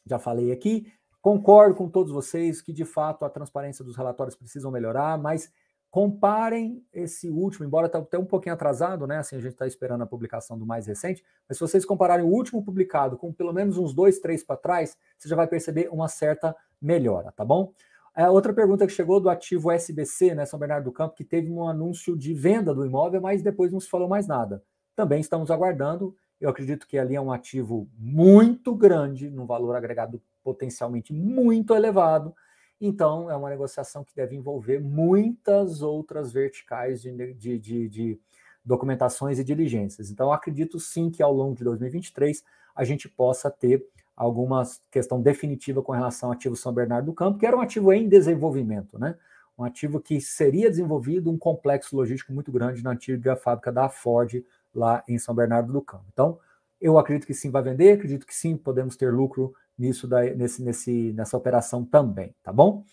Já 0.05 0.19
falei 0.19 0.51
aqui. 0.51 0.91
Concordo 1.21 1.75
com 1.75 1.89
todos 1.89 2.11
vocês 2.11 2.61
que, 2.61 2.73
de 2.73 2.83
fato, 2.83 3.23
a 3.23 3.29
transparência 3.29 3.83
dos 3.83 3.95
relatórios 3.95 4.35
precisam 4.35 4.69
melhorar, 4.69 5.17
mas 5.17 5.51
comparem 5.93 6.83
esse 6.91 7.29
último, 7.29 7.67
embora 7.67 7.85
está 7.85 7.99
até 7.99 8.17
um 8.17 8.25
pouquinho 8.25 8.55
atrasado, 8.55 9.05
né? 9.05 9.19
Assim, 9.19 9.35
a 9.35 9.39
gente 9.39 9.51
está 9.51 9.67
esperando 9.67 10.01
a 10.01 10.07
publicação 10.07 10.57
do 10.57 10.65
mais 10.65 10.87
recente, 10.87 11.23
mas 11.47 11.55
se 11.55 11.61
vocês 11.61 11.85
compararem 11.85 12.25
o 12.25 12.29
último 12.29 12.65
publicado 12.65 13.15
com 13.15 13.31
pelo 13.31 13.53
menos 13.53 13.77
uns 13.77 13.93
dois, 13.93 14.17
três 14.17 14.43
para 14.43 14.57
trás, 14.57 14.97
você 15.15 15.29
já 15.29 15.35
vai 15.35 15.45
perceber 15.45 15.89
uma 15.91 16.07
certa 16.07 16.55
melhora, 16.81 17.31
tá 17.31 17.45
bom? 17.45 17.71
É, 18.15 18.27
outra 18.27 18.51
pergunta 18.51 18.87
que 18.87 18.91
chegou 18.91 19.19
do 19.19 19.29
ativo 19.29 19.69
SBC, 19.69 20.33
né, 20.33 20.47
São 20.47 20.57
Bernardo 20.57 20.85
do 20.85 20.91
Campo, 20.91 21.13
que 21.13 21.23
teve 21.23 21.51
um 21.51 21.67
anúncio 21.67 22.17
de 22.17 22.33
venda 22.33 22.73
do 22.73 22.83
imóvel, 22.83 23.21
mas 23.21 23.43
depois 23.43 23.71
não 23.71 23.79
se 23.79 23.87
falou 23.87 24.09
mais 24.09 24.25
nada. 24.25 24.63
Também 24.95 25.19
estamos 25.19 25.51
aguardando. 25.51 26.15
Eu 26.41 26.49
acredito 26.49 26.87
que 26.87 26.97
ali 26.97 27.15
é 27.15 27.21
um 27.21 27.31
ativo 27.31 27.87
muito 27.99 28.73
grande, 28.73 29.29
num 29.29 29.45
valor 29.45 29.75
agregado 29.75 30.19
potencialmente 30.43 31.13
muito 31.13 31.75
elevado. 31.75 32.33
Então, 32.79 33.29
é 33.29 33.35
uma 33.35 33.49
negociação 33.49 34.03
que 34.03 34.15
deve 34.15 34.35
envolver 34.35 34.79
muitas 34.79 35.81
outras 35.81 36.31
verticais 36.31 37.01
de, 37.01 37.33
de, 37.33 37.59
de, 37.59 37.89
de 37.89 38.19
documentações 38.63 39.39
e 39.39 39.43
diligências. 39.43 40.09
Então, 40.09 40.31
acredito 40.31 40.79
sim 40.79 41.09
que 41.09 41.23
ao 41.23 41.33
longo 41.33 41.55
de 41.55 41.63
2023 41.63 42.43
a 42.75 42.83
gente 42.83 43.07
possa 43.07 43.49
ter 43.49 43.85
alguma 44.15 44.63
questão 44.91 45.21
definitiva 45.21 45.81
com 45.81 45.91
relação 45.91 46.29
ao 46.29 46.33
ativo 46.33 46.55
São 46.55 46.73
Bernardo 46.73 47.07
do 47.07 47.13
Campo, 47.13 47.39
que 47.39 47.45
era 47.45 47.57
um 47.57 47.61
ativo 47.61 47.91
em 47.91 48.07
desenvolvimento, 48.07 48.99
né? 48.99 49.15
Um 49.57 49.63
ativo 49.63 49.99
que 49.99 50.19
seria 50.19 50.69
desenvolvido 50.69 51.29
um 51.29 51.37
complexo 51.37 51.95
logístico 51.95 52.33
muito 52.33 52.51
grande 52.51 52.83
na 52.83 52.91
antiga 52.91 53.35
fábrica 53.35 53.71
da 53.71 53.87
Ford 53.87 54.43
lá 54.73 55.03
em 55.07 55.17
São 55.19 55.35
Bernardo 55.35 55.71
do 55.71 55.81
Campo. 55.81 56.05
Então, 56.11 56.39
eu 56.83 56.99
acredito 56.99 57.25
que 57.25 57.33
sim 57.33 57.49
vai 57.49 57.63
vender, 57.63 57.93
acredito 57.93 58.27
que 58.27 58.35
sim 58.35 58.57
podemos 58.57 58.97
ter 58.97 59.11
lucro 59.11 59.55
nisso 59.79 60.05
da, 60.05 60.21
nesse, 60.21 60.61
nesse, 60.61 61.13
nessa 61.13 61.37
operação 61.37 61.85
também, 61.85 62.35
tá 62.43 62.51
bom? 62.51 62.83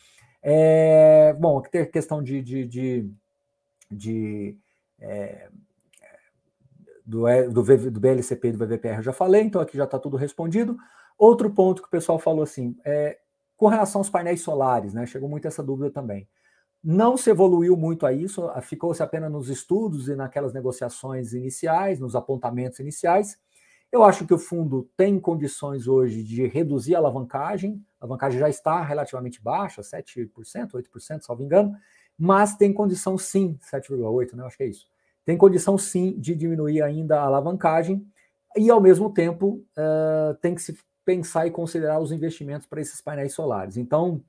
É, 0.41 1.35
bom, 1.39 1.59
aqui 1.59 1.71
tem 1.71 1.85
questão 1.91 2.23
de, 2.23 2.41
de, 2.41 2.65
de, 2.65 3.11
de 3.91 4.57
é, 5.01 5.49
do, 7.05 7.25
do, 7.51 7.91
do 7.91 8.01
BLCP 8.01 8.49
e 8.49 8.53
do 8.53 8.65
VVPR 8.65 8.97
eu 8.99 9.03
já 9.03 9.13
falei, 9.13 9.43
então 9.43 9.61
aqui 9.61 9.77
já 9.77 9.85
está 9.85 9.99
tudo 9.99 10.17
respondido. 10.17 10.79
Outro 11.19 11.51
ponto 11.51 11.83
que 11.83 11.89
o 11.89 11.91
pessoal 11.91 12.19
falou 12.19 12.45
assim, 12.45 12.77
é, 12.85 13.19
com 13.57 13.67
relação 13.67 14.01
aos 14.01 14.09
painéis 14.09 14.41
solares, 14.41 14.95
né? 14.95 15.05
Chegou 15.05 15.29
muito 15.29 15.47
essa 15.49 15.63
dúvida 15.63 15.91
também. 15.91 16.29
Não 16.83 17.17
se 17.17 17.29
evoluiu 17.29 17.77
muito 17.77 18.07
a 18.07 18.13
isso, 18.13 18.49
ficou-se 18.63 19.03
apenas 19.03 19.31
nos 19.31 19.51
estudos 19.51 20.09
e 20.09 20.15
naquelas 20.15 20.55
negociações 20.55 21.35
iniciais, 21.35 22.01
nos 22.01 22.17
apontamentos 22.17 22.79
iniciais. 22.79 23.37
Eu 23.93 24.05
acho 24.05 24.25
que 24.25 24.33
o 24.33 24.39
fundo 24.39 24.89
tem 24.97 25.19
condições 25.19 25.89
hoje 25.89 26.23
de 26.23 26.47
reduzir 26.47 26.95
a 26.95 26.99
alavancagem, 26.99 27.85
a 28.01 28.05
alavancagem 28.05 28.39
já 28.39 28.49
está 28.49 28.83
relativamente 28.83 29.43
baixa, 29.43 29.83
7%, 29.83 30.31
8%, 30.33 31.23
salvo 31.23 31.43
engano, 31.43 31.77
mas 32.17 32.57
tem 32.57 32.73
condição 32.73 33.19
sim, 33.19 33.59
7,8%, 33.61 34.35
né? 34.35 34.43
Eu 34.43 34.47
acho 34.47 34.57
que 34.57 34.63
é 34.63 34.67
isso. 34.67 34.87
Tem 35.25 35.37
condição 35.37 35.77
sim 35.77 36.19
de 36.19 36.35
diminuir 36.35 36.83
ainda 36.83 37.21
a 37.21 37.25
alavancagem 37.25 38.07
e, 38.57 38.71
ao 38.71 38.81
mesmo 38.81 39.13
tempo, 39.13 39.65
uh, 39.77 40.35
tem 40.41 40.55
que 40.55 40.63
se 40.63 40.79
pensar 41.05 41.47
e 41.47 41.51
considerar 41.51 41.99
os 41.99 42.13
investimentos 42.13 42.67
para 42.67 42.81
esses 42.81 43.01
painéis 43.01 43.33
solares. 43.33 43.77
Então, 43.77 44.23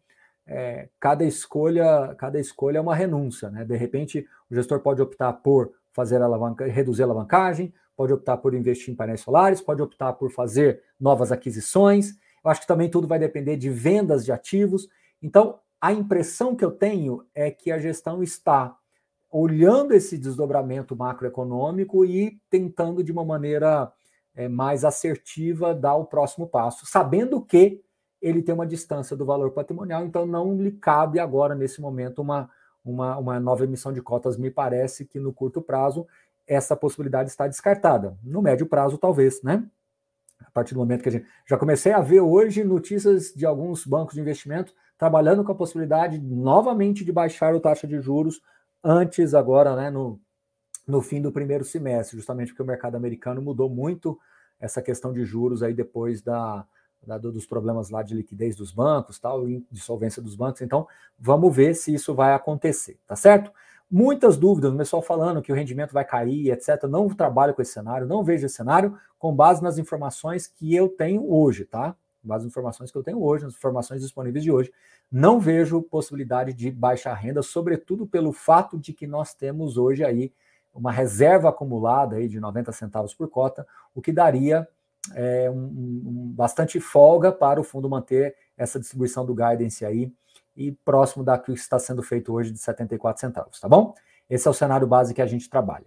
é, 0.47 0.89
cada 0.99 1.23
escolha 1.23 2.15
cada 2.17 2.39
escolha 2.39 2.79
é 2.79 2.81
uma 2.81 2.95
renúncia, 2.95 3.49
né? 3.51 3.63
De 3.63 3.75
repente, 3.75 4.27
o 4.49 4.55
gestor 4.55 4.79
pode 4.79 5.01
optar 5.01 5.33
por 5.33 5.71
fazer 5.93 6.21
alavanca, 6.21 6.65
reduzir 6.65 7.03
a 7.03 7.05
alavancagem, 7.05 7.73
pode 7.95 8.13
optar 8.13 8.37
por 8.37 8.53
investir 8.53 8.93
em 8.93 8.95
painéis 8.95 9.21
solares, 9.21 9.61
pode 9.61 9.81
optar 9.81 10.13
por 10.13 10.31
fazer 10.31 10.81
novas 10.99 11.31
aquisições. 11.31 12.11
Eu 12.43 12.49
acho 12.49 12.61
que 12.61 12.67
também 12.67 12.89
tudo 12.89 13.07
vai 13.07 13.19
depender 13.19 13.57
de 13.57 13.69
vendas 13.69 14.25
de 14.25 14.31
ativos. 14.31 14.87
Então, 15.21 15.59
a 15.79 15.91
impressão 15.91 16.55
que 16.55 16.63
eu 16.63 16.71
tenho 16.71 17.25
é 17.33 17.51
que 17.51 17.71
a 17.71 17.79
gestão 17.79 18.21
está 18.21 18.77
olhando 19.31 19.93
esse 19.93 20.17
desdobramento 20.17 20.95
macroeconômico 20.95 22.03
e 22.03 22.39
tentando 22.49 23.03
de 23.03 23.11
uma 23.11 23.23
maneira 23.23 23.91
é, 24.35 24.47
mais 24.47 24.83
assertiva 24.83 25.73
dar 25.73 25.95
o 25.95 26.05
próximo 26.05 26.47
passo, 26.47 26.85
sabendo 26.85 27.41
que 27.41 27.81
ele 28.21 28.41
tem 28.41 28.53
uma 28.53 28.67
distância 28.67 29.15
do 29.15 29.25
valor 29.25 29.51
patrimonial, 29.51 30.05
então 30.05 30.25
não 30.25 30.55
lhe 30.55 30.71
cabe 30.71 31.19
agora, 31.19 31.55
nesse 31.55 31.81
momento, 31.81 32.21
uma, 32.21 32.49
uma, 32.85 33.17
uma 33.17 33.39
nova 33.39 33.63
emissão 33.63 33.91
de 33.91 34.01
cotas. 34.01 34.37
Me 34.37 34.51
parece 34.51 35.05
que 35.05 35.19
no 35.19 35.33
curto 35.33 35.61
prazo 35.61 36.05
essa 36.51 36.75
possibilidade 36.75 37.29
está 37.29 37.47
descartada. 37.47 38.17
No 38.21 38.41
médio 38.41 38.65
prazo, 38.65 38.97
talvez, 38.97 39.41
né? 39.41 39.63
A 40.41 40.51
partir 40.51 40.73
do 40.73 40.81
momento 40.81 41.01
que 41.01 41.07
a 41.07 41.11
gente. 41.13 41.25
Já 41.47 41.57
comecei 41.57 41.93
a 41.93 42.01
ver 42.01 42.19
hoje 42.19 42.61
notícias 42.61 43.33
de 43.33 43.45
alguns 43.45 43.85
bancos 43.85 44.15
de 44.15 44.19
investimento 44.19 44.73
trabalhando 44.97 45.45
com 45.45 45.51
a 45.53 45.55
possibilidade 45.55 46.19
novamente 46.19 47.05
de 47.05 47.11
baixar 47.11 47.55
o 47.55 47.59
taxa 47.61 47.87
de 47.87 48.01
juros 48.01 48.41
antes, 48.83 49.33
agora, 49.33 49.77
né, 49.77 49.89
no, 49.89 50.19
no 50.85 51.01
fim 51.01 51.21
do 51.21 51.31
primeiro 51.31 51.63
semestre, 51.63 52.17
justamente 52.17 52.49
porque 52.49 52.63
o 52.63 52.65
mercado 52.65 52.95
americano 52.95 53.41
mudou 53.41 53.69
muito 53.69 54.19
essa 54.59 54.81
questão 54.81 55.13
de 55.13 55.23
juros 55.23 55.63
aí 55.63 55.73
depois 55.73 56.21
da, 56.21 56.65
da 57.07 57.17
dos 57.17 57.45
problemas 57.45 57.89
lá 57.89 58.03
de 58.03 58.13
liquidez 58.13 58.57
dos 58.57 58.73
bancos, 58.73 59.17
tal, 59.19 59.47
de 59.47 59.79
solvência 59.79 60.21
dos 60.21 60.35
bancos. 60.35 60.61
Então, 60.61 60.85
vamos 61.17 61.55
ver 61.55 61.75
se 61.75 61.93
isso 61.93 62.13
vai 62.13 62.33
acontecer, 62.33 62.99
tá 63.07 63.15
certo? 63.15 63.51
Muitas 63.91 64.37
dúvidas, 64.37 64.73
o 64.73 64.77
pessoal 64.77 65.01
falando 65.01 65.41
que 65.41 65.51
o 65.51 65.55
rendimento 65.55 65.91
vai 65.91 66.05
cair, 66.05 66.49
etc. 66.49 66.83
Não 66.83 67.09
trabalho 67.09 67.53
com 67.53 67.61
esse 67.61 67.73
cenário, 67.73 68.07
não 68.07 68.23
vejo 68.23 68.45
esse 68.45 68.55
cenário 68.55 68.97
com 69.19 69.35
base 69.35 69.61
nas 69.61 69.77
informações 69.77 70.47
que 70.47 70.73
eu 70.73 70.87
tenho 70.87 71.29
hoje, 71.29 71.65
tá? 71.65 71.93
Com 72.21 72.29
base 72.29 72.45
nas 72.45 72.51
informações 72.53 72.89
que 72.89 72.97
eu 72.97 73.03
tenho 73.03 73.21
hoje, 73.21 73.43
nas 73.43 73.53
informações 73.53 74.01
disponíveis 74.01 74.45
de 74.45 74.49
hoje. 74.49 74.71
Não 75.11 75.41
vejo 75.41 75.81
possibilidade 75.81 76.53
de 76.53 76.71
baixa 76.71 77.13
renda, 77.13 77.41
sobretudo 77.41 78.07
pelo 78.07 78.31
fato 78.31 78.79
de 78.79 78.93
que 78.93 79.05
nós 79.05 79.33
temos 79.33 79.75
hoje 79.75 80.05
aí 80.05 80.31
uma 80.73 80.91
reserva 80.91 81.49
acumulada 81.49 82.15
aí 82.15 82.29
de 82.29 82.39
90 82.39 82.71
centavos 82.71 83.13
por 83.13 83.27
cota, 83.29 83.67
o 83.93 84.01
que 84.01 84.13
daria 84.13 84.65
é, 85.13 85.49
um, 85.49 85.55
um, 85.55 86.33
bastante 86.33 86.79
folga 86.79 87.29
para 87.29 87.59
o 87.59 87.63
fundo 87.63 87.89
manter 87.89 88.37
essa 88.55 88.79
distribuição 88.79 89.25
do 89.25 89.35
guidance 89.35 89.83
aí 89.83 90.13
e 90.55 90.71
próximo 90.71 91.23
da 91.23 91.37
que 91.37 91.51
está 91.51 91.79
sendo 91.79 92.03
feito 92.03 92.33
hoje 92.33 92.51
de 92.51 92.59
74 92.59 93.19
centavos, 93.19 93.59
tá 93.59 93.67
bom? 93.67 93.93
Esse 94.29 94.47
é 94.47 94.51
o 94.51 94.53
cenário 94.53 94.87
base 94.87 95.13
que 95.13 95.21
a 95.21 95.25
gente 95.25 95.49
trabalha. 95.49 95.85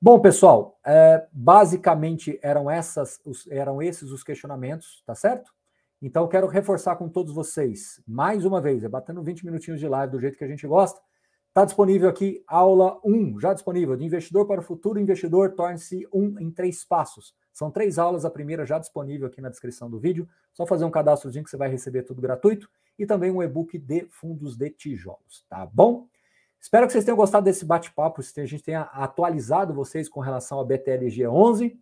Bom, 0.00 0.18
pessoal, 0.20 0.78
é, 0.84 1.26
basicamente 1.32 2.38
eram, 2.42 2.70
essas, 2.70 3.20
os, 3.24 3.46
eram 3.50 3.82
esses 3.82 4.10
os 4.10 4.22
questionamentos, 4.22 5.02
tá 5.06 5.14
certo? 5.14 5.52
Então, 6.00 6.26
quero 6.26 6.46
reforçar 6.46 6.96
com 6.96 7.08
todos 7.08 7.34
vocês, 7.34 8.00
mais 8.06 8.44
uma 8.44 8.60
vez, 8.60 8.82
é 8.84 8.88
batendo 8.88 9.22
20 9.22 9.44
minutinhos 9.44 9.78
de 9.78 9.86
live 9.86 10.12
do 10.12 10.20
jeito 10.20 10.38
que 10.38 10.44
a 10.44 10.48
gente 10.48 10.66
gosta, 10.66 11.00
Está 11.50 11.64
disponível 11.64 12.08
aqui 12.08 12.44
aula 12.46 13.00
1, 13.04 13.40
já 13.40 13.52
disponível, 13.52 13.96
de 13.96 14.04
investidor 14.04 14.46
para 14.46 14.60
o 14.60 14.62
futuro 14.62 15.00
investidor, 15.00 15.50
torne-se 15.56 16.06
um 16.12 16.38
em 16.38 16.48
três 16.48 16.84
passos. 16.84 17.34
São 17.52 17.72
três 17.72 17.98
aulas, 17.98 18.24
a 18.24 18.30
primeira 18.30 18.64
já 18.64 18.78
disponível 18.78 19.26
aqui 19.26 19.40
na 19.40 19.48
descrição 19.48 19.90
do 19.90 19.98
vídeo. 19.98 20.28
Só 20.52 20.64
fazer 20.64 20.84
um 20.84 20.92
cadastrozinho 20.92 21.42
que 21.42 21.50
você 21.50 21.56
vai 21.56 21.68
receber 21.68 22.04
tudo 22.04 22.22
gratuito. 22.22 22.70
E 23.00 23.06
também 23.06 23.30
um 23.30 23.42
e-book 23.42 23.78
de 23.78 24.06
fundos 24.10 24.56
de 24.56 24.68
tijolos, 24.68 25.46
tá 25.48 25.64
bom? 25.64 26.06
Espero 26.60 26.86
que 26.86 26.92
vocês 26.92 27.02
tenham 27.02 27.16
gostado 27.16 27.44
desse 27.44 27.64
bate-papo, 27.64 28.20
a 28.20 28.44
gente 28.44 28.62
tenha 28.62 28.82
atualizado 28.82 29.72
vocês 29.72 30.06
com 30.06 30.20
relação 30.20 30.58
ao 30.58 30.66
BTLG 30.66 31.26
11. 31.26 31.80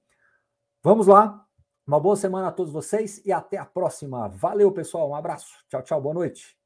Vamos 0.81 1.09
lá, 1.09 1.45
uma 1.85 1.99
boa 1.99 2.15
semana 2.15 2.49
a 2.49 2.53
todos 2.53 2.73
vocês 2.73 3.21
e 3.27 3.33
até 3.33 3.57
a 3.57 3.65
próxima. 3.65 4.29
Valeu, 4.29 4.71
pessoal, 4.71 5.11
um 5.11 5.15
abraço. 5.17 5.53
Tchau, 5.69 5.83
tchau, 5.83 6.01
boa 6.01 6.15
noite. 6.15 6.58